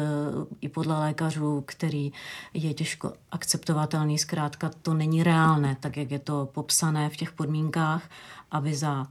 i 0.62 0.70
podle 0.70 1.00
lékařů, 1.00 1.64
který 1.68 2.12
je 2.54 2.74
těžko 2.74 3.14
akceptovatelný. 3.32 4.18
Zkrátka 4.18 4.72
to 4.82 4.94
není 4.94 5.24
reálné, 5.24 5.78
tak 5.80 5.98
jak 5.98 6.12
je 6.12 6.20
to 6.20 6.50
popsané 6.52 7.10
v 7.10 7.18
těch 7.18 7.32
podmínkách, 7.32 8.10
aby 8.52 8.76
za 8.76 9.08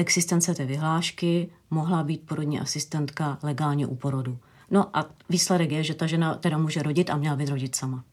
existence 0.00 0.54
té 0.54 0.64
vyhlášky 0.64 1.48
mohla 1.70 2.02
být 2.02 2.26
porodní 2.26 2.60
asistentka 2.60 3.38
legálně 3.42 3.86
u 3.86 3.94
porodu. 3.94 4.38
No 4.70 4.96
a 4.96 5.04
výsledek 5.28 5.70
je, 5.70 5.84
že 5.84 5.94
ta 5.94 6.06
žena 6.06 6.34
teda 6.34 6.58
může 6.58 6.82
rodit 6.82 7.10
a 7.10 7.16
měla 7.16 7.36
by 7.36 7.44
rodit 7.44 7.76
sama. 7.76 8.04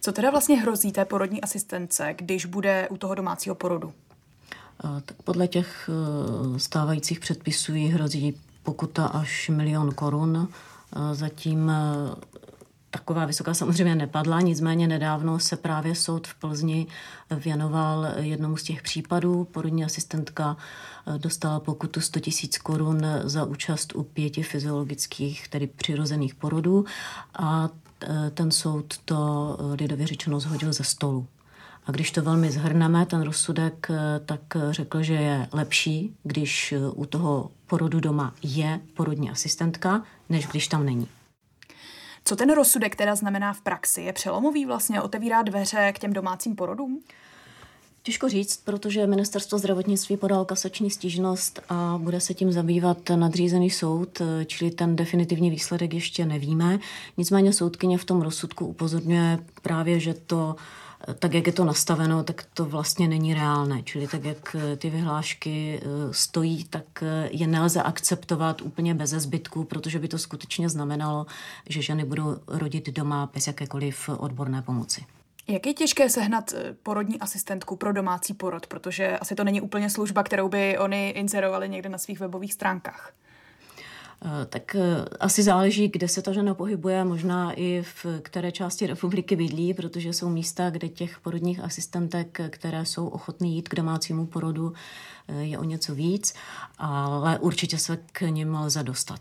Co 0.00 0.12
teda 0.12 0.30
vlastně 0.30 0.56
hrozí 0.56 0.92
té 0.92 1.04
porodní 1.04 1.40
asistence, 1.40 2.14
když 2.18 2.46
bude 2.46 2.88
u 2.90 2.96
toho 2.96 3.14
domácího 3.14 3.54
porodu? 3.54 3.92
Tak 5.04 5.22
podle 5.22 5.48
těch 5.48 5.90
e, 6.56 6.58
stávajících 6.58 7.20
předpisů 7.20 7.74
jí 7.74 7.88
hrozí 7.88 8.40
pokuta 8.62 9.06
až 9.06 9.48
milion 9.48 9.94
korun. 9.94 10.48
Zatím 11.12 11.70
e, 11.70 11.74
taková 12.92 13.24
vysoká 13.24 13.54
samozřejmě 13.54 13.94
nepadla, 13.94 14.40
nicméně 14.40 14.88
nedávno 14.88 15.38
se 15.38 15.56
právě 15.56 15.94
soud 15.94 16.26
v 16.26 16.34
Plzni 16.34 16.86
věnoval 17.30 18.06
jednomu 18.16 18.56
z 18.56 18.62
těch 18.62 18.82
případů. 18.82 19.44
Porodní 19.44 19.84
asistentka 19.84 20.56
eh, 21.06 21.18
dostala 21.18 21.60
pokutu 21.60 22.00
100 22.00 22.20
tisíc 22.20 22.58
korun 22.58 23.06
za 23.24 23.44
účast 23.44 23.94
u 23.94 24.02
pěti 24.02 24.42
fyziologických, 24.42 25.48
tedy 25.48 25.66
přirozených 25.66 26.34
porodů 26.34 26.84
a 27.38 27.68
eh, 28.02 28.30
ten 28.30 28.50
soud 28.50 28.98
to 29.04 29.56
eh, 29.60 29.82
lidově 29.82 30.06
řečeno 30.06 30.40
zhodil 30.40 30.72
ze 30.72 30.84
stolu. 30.84 31.26
A 31.86 31.90
když 31.90 32.10
to 32.10 32.22
velmi 32.22 32.50
zhrneme, 32.50 33.06
ten 33.06 33.22
rozsudek, 33.22 33.88
tak 34.26 34.40
řekl, 34.70 35.02
že 35.02 35.14
je 35.14 35.48
lepší, 35.52 36.16
když 36.22 36.74
u 36.94 37.06
toho 37.06 37.50
porodu 37.66 38.00
doma 38.00 38.34
je 38.42 38.80
porodní 38.94 39.30
asistentka, 39.30 40.02
než 40.28 40.46
když 40.46 40.68
tam 40.68 40.86
není. 40.86 41.08
Co 42.24 42.36
ten 42.36 42.52
rozsudek 42.52 42.96
teda 42.96 43.14
znamená 43.14 43.52
v 43.52 43.60
praxi? 43.60 44.02
Je 44.02 44.12
přelomový 44.12 44.66
vlastně, 44.66 45.02
otevírá 45.02 45.42
dveře 45.42 45.92
k 45.92 45.98
těm 45.98 46.12
domácím 46.12 46.56
porodům? 46.56 47.02
Těžko 48.04 48.28
říct, 48.28 48.60
protože 48.64 49.06
ministerstvo 49.06 49.58
zdravotnictví 49.58 50.16
podal 50.16 50.44
kasační 50.44 50.90
stížnost 50.90 51.60
a 51.68 51.98
bude 52.02 52.20
se 52.20 52.34
tím 52.34 52.52
zabývat 52.52 52.98
nadřízený 53.16 53.70
soud, 53.70 54.22
čili 54.46 54.70
ten 54.70 54.96
definitivní 54.96 55.50
výsledek 55.50 55.94
ještě 55.94 56.26
nevíme. 56.26 56.78
Nicméně 57.16 57.52
soudkyně 57.52 57.98
v 57.98 58.04
tom 58.04 58.22
rozsudku 58.22 58.66
upozorňuje 58.66 59.38
právě, 59.62 60.00
že 60.00 60.14
to 60.14 60.56
tak 61.18 61.34
jak 61.34 61.46
je 61.46 61.52
to 61.52 61.64
nastaveno, 61.64 62.24
tak 62.24 62.46
to 62.54 62.64
vlastně 62.64 63.08
není 63.08 63.34
reálné. 63.34 63.82
Čili 63.82 64.06
tak, 64.06 64.24
jak 64.24 64.56
ty 64.78 64.90
vyhlášky 64.90 65.80
stojí, 66.10 66.64
tak 66.64 67.04
je 67.30 67.46
nelze 67.46 67.82
akceptovat 67.82 68.62
úplně 68.62 68.94
bez 68.94 69.10
zbytku, 69.10 69.64
protože 69.64 69.98
by 69.98 70.08
to 70.08 70.18
skutečně 70.18 70.68
znamenalo, 70.68 71.26
že 71.68 71.82
ženy 71.82 72.04
budou 72.04 72.36
rodit 72.46 72.88
doma 72.88 73.30
bez 73.34 73.46
jakékoliv 73.46 74.08
odborné 74.18 74.62
pomoci. 74.62 75.04
Jak 75.48 75.66
je 75.66 75.74
těžké 75.74 76.08
sehnat 76.08 76.52
eh, 76.52 76.74
porodní 76.82 77.20
asistentku 77.20 77.76
pro 77.76 77.92
domácí 77.92 78.34
porod, 78.34 78.66
protože 78.66 79.18
asi 79.18 79.34
to 79.34 79.44
není 79.44 79.60
úplně 79.60 79.90
služba, 79.90 80.22
kterou 80.22 80.48
by 80.48 80.78
oni 80.78 81.08
inzerovali 81.08 81.68
někde 81.68 81.88
na 81.88 81.98
svých 81.98 82.20
webových 82.20 82.52
stránkách? 82.52 83.12
Eh, 84.24 84.46
tak 84.46 84.74
eh, 84.74 85.04
asi 85.20 85.42
záleží, 85.42 85.88
kde 85.88 86.08
se 86.08 86.22
ta 86.22 86.32
žena 86.32 86.54
pohybuje, 86.54 87.04
možná 87.04 87.52
i 87.52 87.82
v 87.82 88.06
které 88.22 88.52
části 88.52 88.86
republiky 88.86 89.36
bydlí, 89.36 89.74
protože 89.74 90.12
jsou 90.12 90.28
místa, 90.28 90.70
kde 90.70 90.88
těch 90.88 91.20
porodních 91.20 91.60
asistentek, 91.60 92.40
které 92.50 92.86
jsou 92.86 93.08
ochotné 93.08 93.48
jít 93.48 93.68
k 93.68 93.74
domácímu 93.74 94.26
porodu, 94.26 94.72
je 95.40 95.58
o 95.58 95.64
něco 95.64 95.94
víc, 95.94 96.34
ale 96.78 97.38
určitě 97.38 97.78
se 97.78 97.98
k 98.12 98.20
nim 98.20 98.54
lze 98.54 98.82
dostat. 98.82 99.20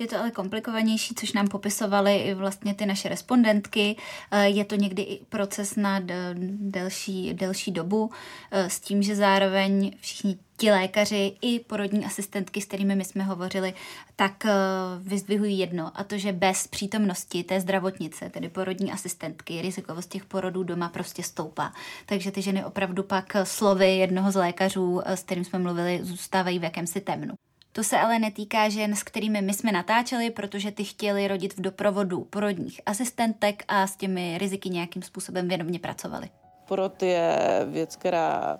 Je 0.00 0.06
to 0.06 0.18
ale 0.18 0.30
komplikovanější, 0.30 1.14
což 1.14 1.32
nám 1.32 1.48
popisovaly 1.48 2.16
i 2.16 2.34
vlastně 2.34 2.74
ty 2.74 2.86
naše 2.86 3.08
respondentky. 3.08 3.96
Eh, 4.30 4.48
je 4.48 4.64
to 4.64 4.74
někdy 4.74 5.02
i 5.02 5.24
proces 5.28 5.76
na 5.76 6.00
delší, 6.44 7.34
delší 7.34 7.72
dobu 7.72 8.10
eh, 8.50 8.70
s 8.70 8.80
tím, 8.80 9.02
že 9.02 9.16
zároveň 9.16 9.92
všichni 10.00 10.38
ti 10.56 10.70
lékaři 10.70 11.36
i 11.40 11.60
porodní 11.60 12.04
asistentky, 12.04 12.60
s 12.60 12.64
kterými 12.64 12.96
my 12.96 13.04
jsme 13.04 13.24
hovořili, 13.24 13.74
tak 14.16 14.46
eh, 14.46 14.52
vyzdvihují 14.98 15.58
jedno, 15.58 15.92
a 15.94 16.04
to, 16.04 16.18
že 16.18 16.32
bez 16.32 16.66
přítomnosti 16.66 17.44
té 17.44 17.60
zdravotnice, 17.60 18.30
tedy 18.30 18.48
porodní 18.48 18.92
asistentky, 18.92 19.62
rizikovost 19.62 20.10
těch 20.10 20.24
porodů 20.24 20.62
doma 20.62 20.88
prostě 20.88 21.22
stoupá. 21.22 21.72
Takže 22.06 22.30
ty 22.30 22.42
ženy 22.42 22.64
opravdu 22.64 23.02
pak 23.02 23.36
slovy 23.44 23.96
jednoho 23.96 24.30
z 24.30 24.34
lékařů, 24.34 25.02
s 25.04 25.22
kterým 25.22 25.44
jsme 25.44 25.58
mluvili, 25.58 26.00
zůstávají 26.02 26.58
v 26.58 26.64
jakémsi 26.64 27.00
temnu. 27.00 27.34
To 27.72 27.84
se 27.84 27.98
ale 27.98 28.18
netýká 28.18 28.68
žen, 28.68 28.96
s 28.96 29.02
kterými 29.02 29.42
my 29.42 29.54
jsme 29.54 29.72
natáčeli, 29.72 30.30
protože 30.30 30.70
ty 30.70 30.84
chtěli 30.84 31.28
rodit 31.28 31.56
v 31.56 31.60
doprovodu 31.60 32.24
porodních 32.24 32.80
asistentek 32.86 33.62
a 33.68 33.86
s 33.86 33.96
těmi 33.96 34.38
riziky 34.38 34.70
nějakým 34.70 35.02
způsobem 35.02 35.48
vědomě 35.48 35.78
pracovali. 35.78 36.30
Porod 36.68 37.02
je 37.02 37.38
věc, 37.66 37.96
která 37.96 38.58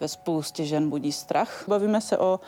ve 0.00 0.08
spoustě 0.08 0.64
žen 0.64 0.90
budí 0.90 1.12
strach. 1.12 1.64
Bavíme 1.68 2.00
se 2.00 2.18
o 2.18 2.40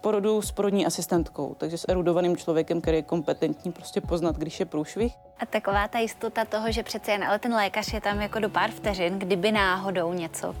porodu 0.00 0.42
s 0.42 0.52
porodní 0.52 0.86
asistentkou, 0.86 1.54
takže 1.58 1.78
s 1.78 1.88
erudovaným 1.88 2.36
člověkem, 2.36 2.80
který 2.80 2.96
je 2.96 3.02
kompetentní 3.02 3.72
prostě 3.72 4.00
poznat, 4.00 4.36
když 4.36 4.60
je 4.60 4.66
průšvih. 4.66 5.12
A 5.38 5.46
taková 5.46 5.88
ta 5.88 5.98
jistota 5.98 6.44
toho, 6.44 6.72
že 6.72 6.82
přece 6.82 7.12
jen, 7.12 7.24
ale 7.24 7.38
ten 7.38 7.54
lékař 7.54 7.92
je 7.92 8.00
tam 8.00 8.20
jako 8.20 8.38
do 8.38 8.48
pár 8.48 8.70
vteřin, 8.70 9.18
kdyby 9.18 9.52
náhodou 9.52 10.12
něco 10.12 10.54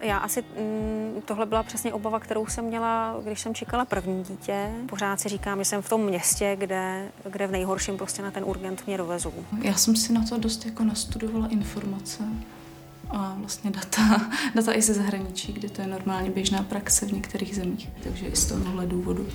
já 0.00 0.18
asi 0.18 0.42
mm, 0.42 1.22
tohle 1.24 1.46
byla 1.46 1.62
přesně 1.62 1.92
obava, 1.92 2.20
kterou 2.20 2.46
jsem 2.46 2.64
měla, 2.64 3.16
když 3.24 3.40
jsem 3.40 3.54
čekala 3.54 3.84
první 3.84 4.24
dítě. 4.24 4.70
Pořád 4.88 5.20
si 5.20 5.28
říkám, 5.28 5.58
že 5.58 5.64
jsem 5.64 5.82
v 5.82 5.88
tom 5.88 6.04
městě, 6.04 6.56
kde, 6.58 7.08
kde 7.24 7.46
v 7.46 7.50
nejhorším 7.50 7.96
prostě 7.96 8.22
na 8.22 8.30
ten 8.30 8.44
urgent 8.44 8.86
mě 8.86 8.98
dovezou. 8.98 9.32
Já 9.62 9.74
jsem 9.74 9.96
si 9.96 10.12
na 10.12 10.24
to 10.28 10.38
dost 10.38 10.66
jako 10.66 10.84
nastudovala 10.84 11.46
informace 11.48 12.24
a 13.10 13.34
vlastně 13.38 13.70
data, 13.70 14.30
data 14.54 14.74
i 14.74 14.82
ze 14.82 14.94
zahraničí, 14.94 15.52
kde 15.52 15.70
to 15.70 15.80
je 15.82 15.86
normálně 15.86 16.30
běžná 16.30 16.62
praxe 16.62 17.06
v 17.06 17.12
některých 17.12 17.56
zemích. 17.56 17.88
Takže 18.02 18.26
i 18.26 18.36
z 18.36 18.46
tohohle 18.46 18.86
důvodu 18.86 19.26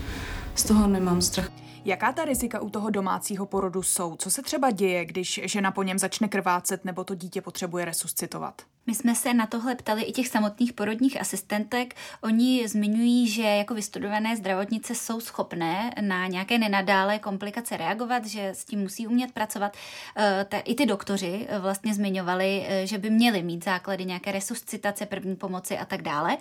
z 0.55 0.63
toho 0.63 0.87
nemám 0.87 1.21
strach. 1.21 1.49
Jaká 1.85 2.11
ta 2.13 2.25
rizika 2.25 2.59
u 2.59 2.69
toho 2.69 2.89
domácího 2.89 3.45
porodu 3.45 3.83
jsou? 3.83 4.15
Co 4.15 4.31
se 4.31 4.41
třeba 4.41 4.71
děje, 4.71 5.05
když 5.05 5.41
žena 5.43 5.71
po 5.71 5.83
něm 5.83 5.99
začne 5.99 6.27
krvácet 6.27 6.85
nebo 6.85 7.03
to 7.03 7.15
dítě 7.15 7.41
potřebuje 7.41 7.85
resuscitovat? 7.85 8.61
My 8.87 8.95
jsme 8.95 9.15
se 9.15 9.33
na 9.33 9.47
tohle 9.47 9.75
ptali 9.75 10.03
i 10.03 10.11
těch 10.11 10.27
samotných 10.27 10.73
porodních 10.73 11.21
asistentek. 11.21 11.95
Oni 12.21 12.67
zmiňují, 12.67 13.27
že 13.27 13.41
jako 13.41 13.73
vystudované 13.73 14.37
zdravotnice 14.37 14.95
jsou 14.95 15.19
schopné 15.19 15.91
na 16.01 16.27
nějaké 16.27 16.57
nenadálé 16.57 17.19
komplikace 17.19 17.77
reagovat, 17.77 18.25
že 18.25 18.49
s 18.49 18.65
tím 18.65 18.79
musí 18.79 19.07
umět 19.07 19.31
pracovat. 19.31 19.77
Eh, 20.17 20.61
I 20.65 20.75
ty 20.75 20.85
doktoři 20.85 21.47
eh, 21.49 21.59
vlastně 21.59 21.93
zmiňovali, 21.93 22.65
eh, 22.67 22.87
že 22.87 22.97
by 22.97 23.09
měli 23.09 23.43
mít 23.43 23.63
základy 23.63 24.05
nějaké 24.05 24.31
resuscitace, 24.31 25.05
první 25.05 25.35
pomoci 25.35 25.77
a 25.77 25.85
tak 25.85 26.01
dále. 26.01 26.37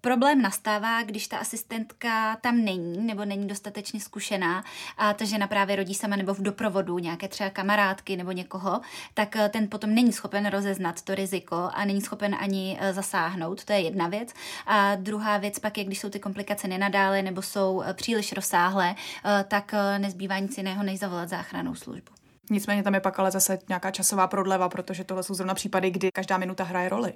Problém 0.00 0.42
nastává, 0.42 1.02
když 1.02 1.28
ta 1.28 1.38
asistentka 1.38 2.36
tam 2.36 2.64
není 2.64 3.06
nebo 3.06 3.24
není 3.24 3.48
dostatečně 3.48 4.00
zkušená 4.00 4.64
a 4.98 5.14
ta 5.14 5.24
žena 5.24 5.46
právě 5.46 5.76
rodí 5.76 5.94
sama 5.94 6.16
nebo 6.16 6.34
v 6.34 6.42
doprovodu 6.42 6.98
nějaké 6.98 7.28
třeba 7.28 7.50
kamarádky 7.50 8.16
nebo 8.16 8.32
někoho, 8.32 8.80
tak 9.14 9.36
ten 9.50 9.68
potom 9.68 9.94
není 9.94 10.12
schopen 10.12 10.46
rozeznat 10.46 11.02
to 11.02 11.14
riziko 11.14 11.51
riziko 11.52 11.70
a 11.74 11.84
není 11.84 12.00
schopen 12.00 12.36
ani 12.40 12.78
eh, 12.80 12.92
zasáhnout, 12.92 13.64
to 13.64 13.72
je 13.72 13.80
jedna 13.80 14.08
věc. 14.08 14.32
A 14.66 14.94
druhá 14.94 15.38
věc 15.38 15.58
pak 15.58 15.78
je, 15.78 15.84
když 15.84 16.00
jsou 16.00 16.10
ty 16.10 16.18
komplikace 16.18 16.68
nenadále 16.68 17.22
nebo 17.22 17.42
jsou 17.42 17.82
eh, 17.82 17.94
příliš 17.94 18.32
rozsáhlé, 18.32 18.94
eh, 19.24 19.44
tak 19.48 19.74
nezbývá 19.98 20.38
nic 20.38 20.56
jiného, 20.56 20.82
než 20.82 20.98
zavolat 20.98 21.28
záchranou 21.28 21.74
službu. 21.74 22.12
Nicméně 22.50 22.82
tam 22.82 22.94
je 22.94 23.00
pak 23.00 23.18
ale 23.18 23.30
zase 23.30 23.58
nějaká 23.68 23.90
časová 23.90 24.26
prodleva, 24.26 24.68
protože 24.68 25.04
tohle 25.04 25.22
jsou 25.22 25.34
zrovna 25.34 25.54
případy, 25.54 25.90
kdy 25.90 26.10
každá 26.12 26.38
minuta 26.38 26.64
hraje 26.64 26.88
roli. 26.88 27.12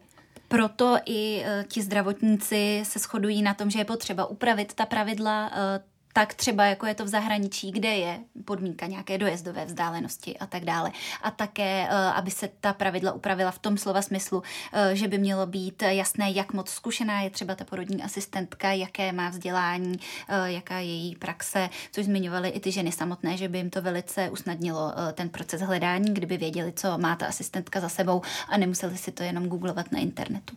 Proto 0.48 0.96
i 1.06 1.44
ti 1.68 1.82
zdravotníci 1.82 2.82
se 2.84 2.98
shodují 2.98 3.42
na 3.42 3.54
tom, 3.54 3.70
že 3.70 3.78
je 3.78 3.84
potřeba 3.84 4.26
upravit 4.26 4.74
ta 4.74 4.86
pravidla 4.86 5.50
tak 6.16 6.34
třeba 6.34 6.64
jako 6.64 6.86
je 6.86 6.94
to 6.94 7.04
v 7.04 7.08
zahraničí, 7.08 7.72
kde 7.72 7.88
je 7.88 8.18
podmínka 8.44 8.86
nějaké 8.86 9.18
dojezdové 9.18 9.64
vzdálenosti 9.64 10.38
a 10.38 10.46
tak 10.46 10.64
dále. 10.64 10.92
A 11.22 11.30
také, 11.30 11.88
eh, 11.90 11.94
aby 11.94 12.30
se 12.30 12.48
ta 12.60 12.72
pravidla 12.72 13.12
upravila 13.12 13.50
v 13.50 13.58
tom 13.58 13.78
slova 13.78 14.02
smyslu, 14.02 14.42
eh, 14.72 14.96
že 14.96 15.08
by 15.08 15.18
mělo 15.18 15.46
být 15.46 15.82
jasné, 15.82 16.30
jak 16.30 16.52
moc 16.52 16.70
zkušená 16.70 17.20
je 17.20 17.30
třeba 17.30 17.54
ta 17.54 17.64
porodní 17.64 18.02
asistentka, 18.02 18.72
jaké 18.72 19.12
má 19.12 19.28
vzdělání, 19.28 19.96
eh, 20.28 20.52
jaká 20.52 20.78
je 20.78 20.86
její 20.86 21.16
praxe, 21.16 21.68
což 21.92 22.04
zmiňovaly 22.04 22.48
i 22.48 22.60
ty 22.60 22.72
ženy 22.72 22.92
samotné, 22.92 23.36
že 23.36 23.48
by 23.48 23.58
jim 23.58 23.70
to 23.70 23.82
velice 23.82 24.30
usnadnilo 24.30 24.92
ten 25.12 25.28
proces 25.28 25.60
hledání, 25.60 26.14
kdyby 26.14 26.36
věděli, 26.36 26.72
co 26.72 26.98
má 26.98 27.16
ta 27.16 27.26
asistentka 27.26 27.80
za 27.80 27.88
sebou 27.88 28.22
a 28.48 28.56
nemuseli 28.56 28.98
si 28.98 29.12
to 29.12 29.22
jenom 29.22 29.48
googlovat 29.48 29.92
na 29.92 29.98
internetu. 29.98 30.54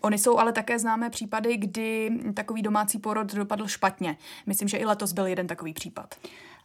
Ony 0.00 0.18
jsou 0.18 0.38
ale 0.38 0.52
také 0.52 0.78
známé 0.78 1.10
případy, 1.10 1.56
kdy 1.56 2.10
takový 2.34 2.62
domácí 2.62 2.98
porod 2.98 3.34
dopadl 3.34 3.66
špatně. 3.66 4.16
Myslím, 4.46 4.68
že 4.68 4.76
i 4.76 4.84
letos 4.84 5.12
byl 5.12 5.26
jeden 5.26 5.46
takový 5.46 5.72
případ. 5.72 6.14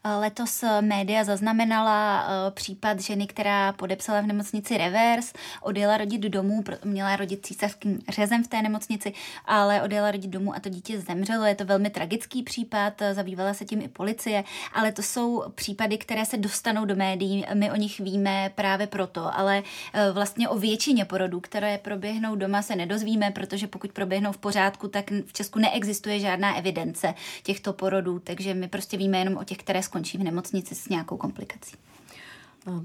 Letos 0.03 0.63
média 0.81 1.23
zaznamenala 1.23 2.23
eh, 2.23 2.51
případ 2.51 2.99
ženy, 2.99 3.27
která 3.27 3.73
podepsala 3.73 4.21
v 4.21 4.27
nemocnici 4.27 4.77
revers, 4.77 5.33
odjela 5.61 5.97
rodit 5.97 6.21
domů, 6.21 6.63
měla 6.83 7.15
rodit 7.15 7.45
císařským 7.45 7.99
řezem 8.09 8.43
v 8.43 8.47
té 8.47 8.61
nemocnici, 8.61 9.13
ale 9.45 9.81
odjela 9.81 10.11
rodit 10.11 10.31
domů 10.31 10.55
a 10.55 10.59
to 10.59 10.69
dítě 10.69 10.99
zemřelo. 10.99 11.43
Je 11.43 11.55
to 11.55 11.65
velmi 11.65 11.89
tragický 11.89 12.43
případ, 12.43 12.93
zabývala 13.13 13.53
se 13.53 13.65
tím 13.65 13.81
i 13.81 13.87
policie, 13.87 14.43
ale 14.73 14.91
to 14.91 15.01
jsou 15.01 15.43
případy, 15.55 15.97
které 15.97 16.25
se 16.25 16.37
dostanou 16.37 16.85
do 16.85 16.95
médií. 16.95 17.45
My 17.53 17.71
o 17.71 17.75
nich 17.75 17.99
víme 17.99 18.51
právě 18.55 18.87
proto, 18.87 19.37
ale 19.37 19.63
eh, 19.93 20.11
vlastně 20.11 20.49
o 20.49 20.57
většině 20.57 21.05
porodů, 21.05 21.39
které 21.39 21.77
proběhnou 21.77 22.35
doma, 22.35 22.61
se 22.61 22.75
nedozvíme, 22.75 23.31
protože 23.31 23.67
pokud 23.67 23.91
proběhnou 23.91 24.31
v 24.31 24.37
pořádku, 24.37 24.87
tak 24.87 25.11
v 25.25 25.33
Česku 25.33 25.59
neexistuje 25.59 26.19
žádná 26.19 26.57
evidence 26.57 27.13
těchto 27.43 27.73
porodů, 27.73 28.19
takže 28.19 28.53
my 28.53 28.67
prostě 28.67 28.97
víme 28.97 29.17
jenom 29.17 29.37
o 29.37 29.43
těch, 29.43 29.57
které 29.57 29.83
skončí 29.89 30.17
v 30.17 30.23
nemocnici 30.23 30.75
s 30.75 30.89
nějakou 30.89 31.17
komplikací. 31.17 31.75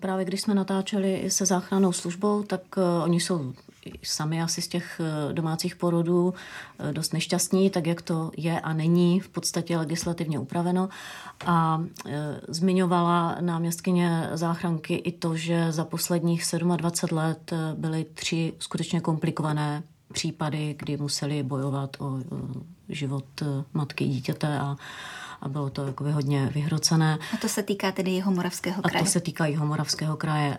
Právě 0.00 0.24
když 0.24 0.40
jsme 0.40 0.54
natáčeli 0.54 1.30
se 1.30 1.46
záchrannou 1.46 1.92
službou, 1.92 2.42
tak 2.42 2.60
uh, 2.76 2.82
oni 3.04 3.20
jsou 3.20 3.52
sami 4.02 4.42
asi 4.42 4.62
z 4.62 4.68
těch 4.68 5.00
uh, 5.00 5.32
domácích 5.32 5.76
porodů 5.76 6.26
uh, 6.26 6.92
dost 6.92 7.12
nešťastní, 7.12 7.70
tak 7.70 7.86
jak 7.86 8.02
to 8.02 8.30
je 8.36 8.60
a 8.60 8.72
není 8.72 9.20
v 9.20 9.28
podstatě 9.28 9.76
legislativně 9.76 10.38
upraveno. 10.38 10.88
A 11.46 11.84
zmiňovala 12.48 13.36
náměstkyně 13.40 14.28
záchranky 14.32 14.94
i 14.94 15.12
to, 15.12 15.36
že 15.36 15.72
za 15.72 15.84
posledních 15.84 16.44
27 16.76 17.18
let 17.18 17.52
byly 17.74 18.06
tři 18.14 18.52
skutečně 18.58 19.00
komplikované 19.00 19.82
případy, 20.12 20.76
kdy 20.78 20.96
museli 20.96 21.42
bojovat 21.42 21.96
o 21.98 22.18
život 22.88 23.24
matky 23.74 24.04
dítěte 24.04 24.58
a 24.58 24.76
a 25.40 25.48
bylo 25.48 25.70
to 25.70 25.86
jako 25.86 26.04
hodně 26.04 26.50
vyhrocené. 26.54 27.18
A 27.34 27.36
to 27.36 27.48
se 27.48 27.62
týká 27.62 27.92
tedy 27.92 28.10
jeho 28.10 28.32
moravského 28.32 28.82
kraje? 28.82 29.00
A 29.00 29.04
to 29.04 29.10
se 29.10 29.20
týká 29.20 29.46
jeho 29.46 29.66
moravského 29.66 30.16
kraje. 30.16 30.56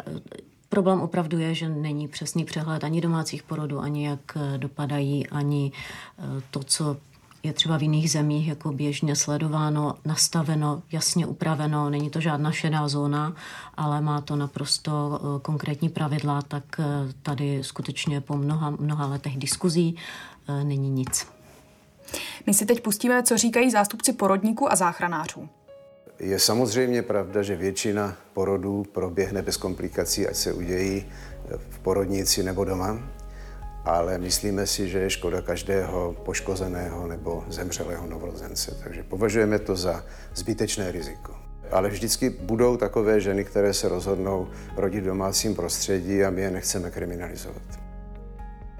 Problém 0.70 1.02
opravdu 1.02 1.40
je, 1.40 1.56
že 1.56 1.70
není 1.70 2.08
přesný 2.08 2.46
přehled 2.46 2.84
ani 2.84 3.02
domácích 3.02 3.44
porodů, 3.44 3.80
ani 3.80 4.06
jak 4.08 4.38
dopadají, 4.58 5.28
ani 5.28 5.72
eh, 6.20 6.42
to, 6.52 6.64
co 6.64 6.98
je 7.44 7.54
třeba 7.54 7.78
v 7.78 7.82
jiných 7.82 8.12
zemích 8.12 8.48
jako 8.48 8.72
běžně 8.72 9.16
sledováno, 9.16 9.96
nastaveno, 10.06 10.82
jasně 10.92 11.26
upraveno, 11.26 11.90
není 11.90 12.10
to 12.10 12.22
žádná 12.22 12.52
šedá 12.52 12.88
zóna, 12.88 13.34
ale 13.78 14.02
má 14.02 14.22
to 14.22 14.36
naprosto 14.36 14.92
eh, 15.22 15.40
konkrétní 15.40 15.90
pravidla, 15.90 16.42
tak 16.42 16.64
eh, 16.80 16.84
tady 17.22 17.64
skutečně 17.64 18.22
po 18.22 18.38
mnoha, 18.38 18.70
mnoha 18.70 19.06
letech 19.06 19.38
diskuzí 19.38 19.96
není 20.64 20.90
nic. 20.90 21.35
My 22.46 22.54
si 22.54 22.66
teď 22.66 22.82
pustíme, 22.82 23.24
co 23.24 23.38
říkají 23.38 23.72
zástupci 23.72 24.14
porodníků 24.14 24.72
a 24.72 24.76
záchranářů. 24.76 25.50
Je 26.20 26.40
samozřejmě 26.40 27.02
pravda, 27.02 27.42
že 27.42 27.56
většina 27.56 28.18
porodů 28.34 28.84
proběhne 28.92 29.42
bez 29.42 29.58
komplikací, 29.58 30.28
ať 30.28 30.36
se 30.36 30.54
udějí 30.54 31.06
v 31.70 31.80
porodnici 31.80 32.44
nebo 32.44 32.66
doma, 32.66 33.00
ale 33.86 34.18
myslíme 34.18 34.68
si, 34.68 34.90
že 34.90 35.00
je 35.00 35.10
škoda 35.10 35.42
každého 35.42 36.16
poškozeného 36.26 37.08
nebo 37.08 37.44
zemřelého 37.48 38.08
novorozence. 38.08 38.78
Takže 38.84 39.04
považujeme 39.04 39.60
to 39.60 39.76
za 39.76 40.04
zbytečné 40.36 40.92
riziko. 40.92 41.36
Ale 41.72 41.90
vždycky 41.90 42.30
budou 42.30 42.78
takové 42.78 43.22
ženy, 43.22 43.44
které 43.46 43.74
se 43.74 43.90
rozhodnou 43.90 44.48
rodit 44.78 45.02
v 45.02 45.06
domácím 45.06 45.56
prostředí 45.56 46.24
a 46.24 46.30
my 46.30 46.42
je 46.42 46.52
nechceme 46.52 46.92
kriminalizovat 46.92 47.85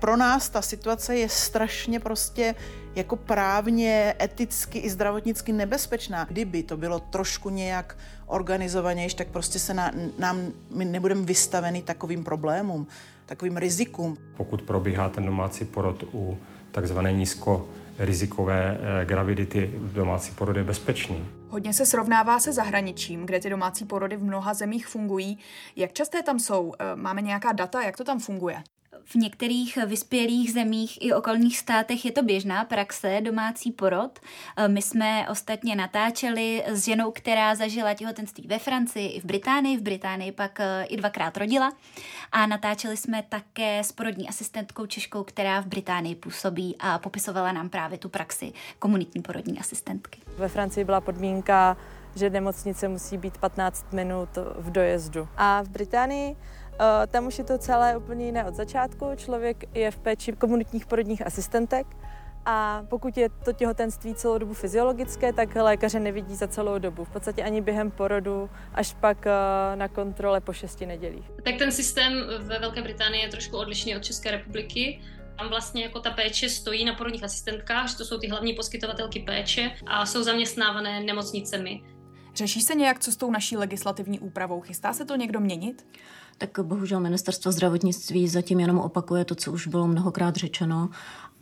pro 0.06 0.18
nás 0.18 0.50
ta 0.50 0.62
situace 0.62 1.16
je 1.18 1.30
strašně 1.30 2.00
prostě 2.00 2.56
jako 2.96 3.16
právně, 3.16 4.16
eticky 4.22 4.80
i 4.80 4.90
zdravotnicky 4.90 5.54
nebezpečná. 5.54 6.26
Kdyby 6.26 6.64
to 6.64 6.78
bylo 6.78 7.00
trošku 7.00 7.50
nějak 7.50 7.98
organizovanější, 8.26 9.16
tak 9.16 9.28
prostě 9.28 9.60
se 9.60 9.74
na, 9.74 9.92
nám, 10.20 10.42
my 10.70 10.86
nebudeme 10.86 11.22
vystaveni 11.22 11.82
takovým 11.82 12.24
problémům, 12.24 12.88
takovým 13.26 13.58
rizikům. 13.58 14.18
Pokud 14.38 14.62
probíhá 14.62 15.10
ten 15.10 15.26
domácí 15.26 15.66
porod 15.66 16.04
u 16.14 16.38
takzvané 16.72 17.14
nízko 17.14 17.68
rizikové 18.00 18.78
eh, 19.02 19.06
gravidity, 19.06 19.72
domácí 19.94 20.32
porod 20.32 20.58
je 20.58 20.64
bezpečný. 20.64 21.26
Hodně 21.50 21.74
se 21.74 21.86
srovnává 21.86 22.40
se 22.40 22.54
zahraničím, 22.54 23.26
kde 23.26 23.40
ty 23.40 23.50
domácí 23.50 23.86
porody 23.86 24.18
v 24.18 24.24
mnoha 24.24 24.54
zemích 24.54 24.88
fungují. 24.88 25.38
Jak 25.76 25.94
časté 25.94 26.24
tam 26.24 26.40
jsou? 26.40 26.74
Eh, 26.80 26.96
máme 26.96 27.22
nějaká 27.22 27.52
data, 27.52 27.82
jak 27.82 27.98
to 27.98 28.04
tam 28.04 28.20
funguje? 28.20 28.64
V 29.04 29.16
některých 29.16 29.78
vyspělých 29.86 30.54
zemích 30.54 30.98
i 31.02 31.14
okolních 31.14 31.58
státech 31.58 32.06
je 32.06 32.12
to 32.12 32.24
běžná 32.24 32.66
praxe, 32.66 33.22
domácí 33.22 33.72
porod. 33.72 34.20
E, 34.58 34.68
my 34.68 34.82
jsme 34.82 35.30
ostatně 35.30 35.76
natáčeli 35.76 36.64
s 36.68 36.86
ženou, 36.86 37.12
která 37.12 37.56
zažila 37.56 37.94
těhotenství 37.94 38.48
ve 38.48 38.60
Francii 38.60 39.10
i 39.10 39.22
v 39.22 39.26
Británii. 39.26 39.78
V 39.78 39.82
Británii 39.82 40.32
pak 40.32 40.60
e, 40.60 40.84
i 40.84 40.98
dvakrát 40.98 41.38
rodila. 41.38 41.74
A 42.32 42.46
natáčeli 42.46 42.98
jsme 42.98 43.24
také 43.30 43.80
s 43.80 43.92
porodní 43.92 44.30
asistentkou 44.30 44.86
Češkou, 44.86 45.24
která 45.24 45.62
v 45.62 45.66
Británii 45.66 46.16
působí 46.16 46.76
a 46.80 47.00
popisovala 47.00 47.52
nám 47.52 47.70
právě 47.70 47.98
tu 47.98 48.10
praxi 48.10 48.54
komunitní 48.80 49.22
porodní 49.22 49.60
asistentky. 49.60 50.20
Ve 50.38 50.48
Francii 50.48 50.86
byla 50.86 51.02
podmínka, 51.02 51.78
že 52.16 52.30
nemocnice 52.30 52.88
musí 52.88 53.18
být 53.18 53.38
15 53.38 53.94
minut 53.94 54.30
v 54.58 54.72
dojezdu. 54.72 55.28
A 55.38 55.62
v 55.62 55.70
Británii 55.70 56.36
tam 57.08 57.28
už 57.28 57.38
je 57.38 57.44
to 57.44 57.58
celé 57.58 57.98
úplně 57.98 58.26
jiné 58.26 58.46
od 58.46 58.56
začátku. 58.56 59.06
Člověk 59.16 59.78
je 59.78 59.92
v 59.92 60.00
péči 60.00 60.32
komunitních 60.32 60.86
porodních 60.86 61.26
asistentek 61.26 61.88
a 62.46 62.84
pokud 62.90 63.18
je 63.18 63.30
to 63.30 63.54
těhotenství 63.54 64.16
celou 64.16 64.38
dobu 64.38 64.54
fyziologické, 64.54 65.34
tak 65.34 65.56
lékaře 65.56 66.00
nevidí 66.00 66.36
za 66.36 66.48
celou 66.48 66.80
dobu. 66.80 67.04
V 67.04 67.10
podstatě 67.10 67.44
ani 67.44 67.62
během 67.62 67.92
porodu, 67.92 68.50
až 68.74 68.94
pak 68.94 69.28
eh, 69.28 69.32
na 69.76 69.88
kontrole 69.88 70.42
po 70.42 70.54
šesti 70.54 70.86
nedělích. 70.86 71.32
Tak 71.44 71.56
ten 71.58 71.72
systém 71.72 72.14
ve 72.40 72.60
Velké 72.60 72.82
Británii 72.82 73.22
je 73.22 73.30
trošku 73.30 73.58
odlišný 73.58 73.96
od 73.96 74.04
České 74.04 74.32
republiky. 74.32 75.02
Tam 75.38 75.50
vlastně 75.50 75.84
jako 75.84 76.00
ta 76.00 76.12
péče 76.12 76.50
stojí 76.50 76.86
na 76.86 76.94
porodních 76.94 77.24
asistentkách, 77.24 77.90
že 77.90 77.98
to 77.98 78.06
jsou 78.06 78.18
ty 78.18 78.28
hlavní 78.28 78.54
poskytovatelky 78.54 79.20
péče 79.20 79.72
a 79.88 80.06
jsou 80.06 80.24
zaměstnávané 80.24 81.00
nemocnicemi. 81.00 81.84
Řeší 82.36 82.62
se 82.62 82.76
nějak, 82.76 83.00
co 83.00 83.12
s 83.12 83.16
tou 83.16 83.32
naší 83.32 83.58
legislativní 83.58 84.20
úpravou? 84.20 84.62
Chystá 84.62 84.94
se 84.94 85.06
to 85.06 85.16
někdo 85.16 85.40
měnit? 85.40 85.86
Tak 86.38 86.60
bohužel 86.62 87.00
ministerstvo 87.00 87.52
zdravotnictví 87.52 88.28
zatím 88.28 88.60
jenom 88.60 88.80
opakuje 88.80 89.26
to, 89.26 89.36
co 89.36 89.52
už 89.52 89.68
bylo 89.68 89.88
mnohokrát 89.88 90.36
řečeno 90.36 90.90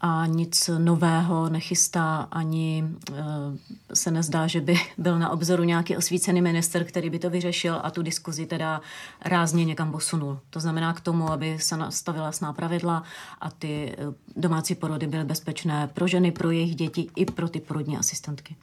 a 0.06 0.26
nic 0.26 0.70
nového 0.78 1.50
nechystá, 1.50 2.28
ani 2.32 2.84
e, 3.12 3.96
se 3.96 4.12
nezdá, 4.12 4.48
že 4.48 4.62
by 4.62 4.76
byl 4.98 5.20
na 5.20 5.30
obzoru 5.30 5.64
nějaký 5.64 5.98
osvícený 5.98 6.42
minister, 6.42 6.84
který 6.84 7.10
by 7.10 7.20
to 7.20 7.30
vyřešil 7.30 7.80
a 7.84 7.92
tu 7.92 8.02
diskuzi 8.02 8.46
teda 8.46 8.82
rázně 9.26 9.66
někam 9.66 9.92
posunul. 9.92 10.40
To 10.50 10.60
znamená 10.60 10.94
k 10.94 11.02
tomu, 11.02 11.32
aby 11.32 11.58
se 11.60 11.78
nastavila 11.78 12.26
jasná 12.26 12.54
pravidla 12.54 13.04
a 13.42 13.52
ty 13.52 13.96
e, 13.98 13.98
domácí 14.36 14.76
porody 14.76 15.08
byly 15.08 15.24
bezpečné 15.24 15.90
pro 15.94 16.08
ženy, 16.08 16.32
pro 16.32 16.52
jejich 16.52 16.76
děti 16.76 17.08
i 17.16 17.26
pro 17.26 17.50
ty 17.50 17.60
porodní 17.60 17.98
asistentky. 17.98 18.56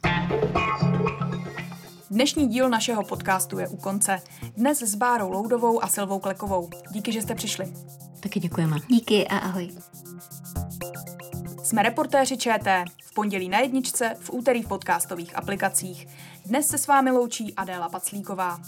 Dnešní 2.11 2.47
díl 2.47 2.69
našeho 2.69 3.03
podcastu 3.03 3.59
je 3.59 3.67
u 3.67 3.77
konce. 3.77 4.21
Dnes 4.57 4.81
s 4.81 4.95
Bárou 4.95 5.31
Loudovou 5.31 5.83
a 5.83 5.87
Silvou 5.87 6.19
Klekovou. 6.19 6.69
Díky, 6.91 7.11
že 7.11 7.21
jste 7.21 7.35
přišli. 7.35 7.73
Taky 8.19 8.39
děkujeme. 8.39 8.77
Díky 8.87 9.27
a 9.27 9.37
ahoj. 9.37 9.69
Jsme 11.63 11.83
reportéři 11.83 12.37
ČT. 12.37 12.85
V 13.03 13.13
pondělí 13.13 13.49
na 13.49 13.59
jedničce, 13.59 14.15
v 14.19 14.29
úterý 14.33 14.63
v 14.63 14.67
podcastových 14.67 15.37
aplikacích. 15.37 16.07
Dnes 16.45 16.67
se 16.67 16.77
s 16.77 16.87
vámi 16.87 17.11
loučí 17.11 17.53
Adéla 17.55 17.89
Paclíková. 17.89 18.59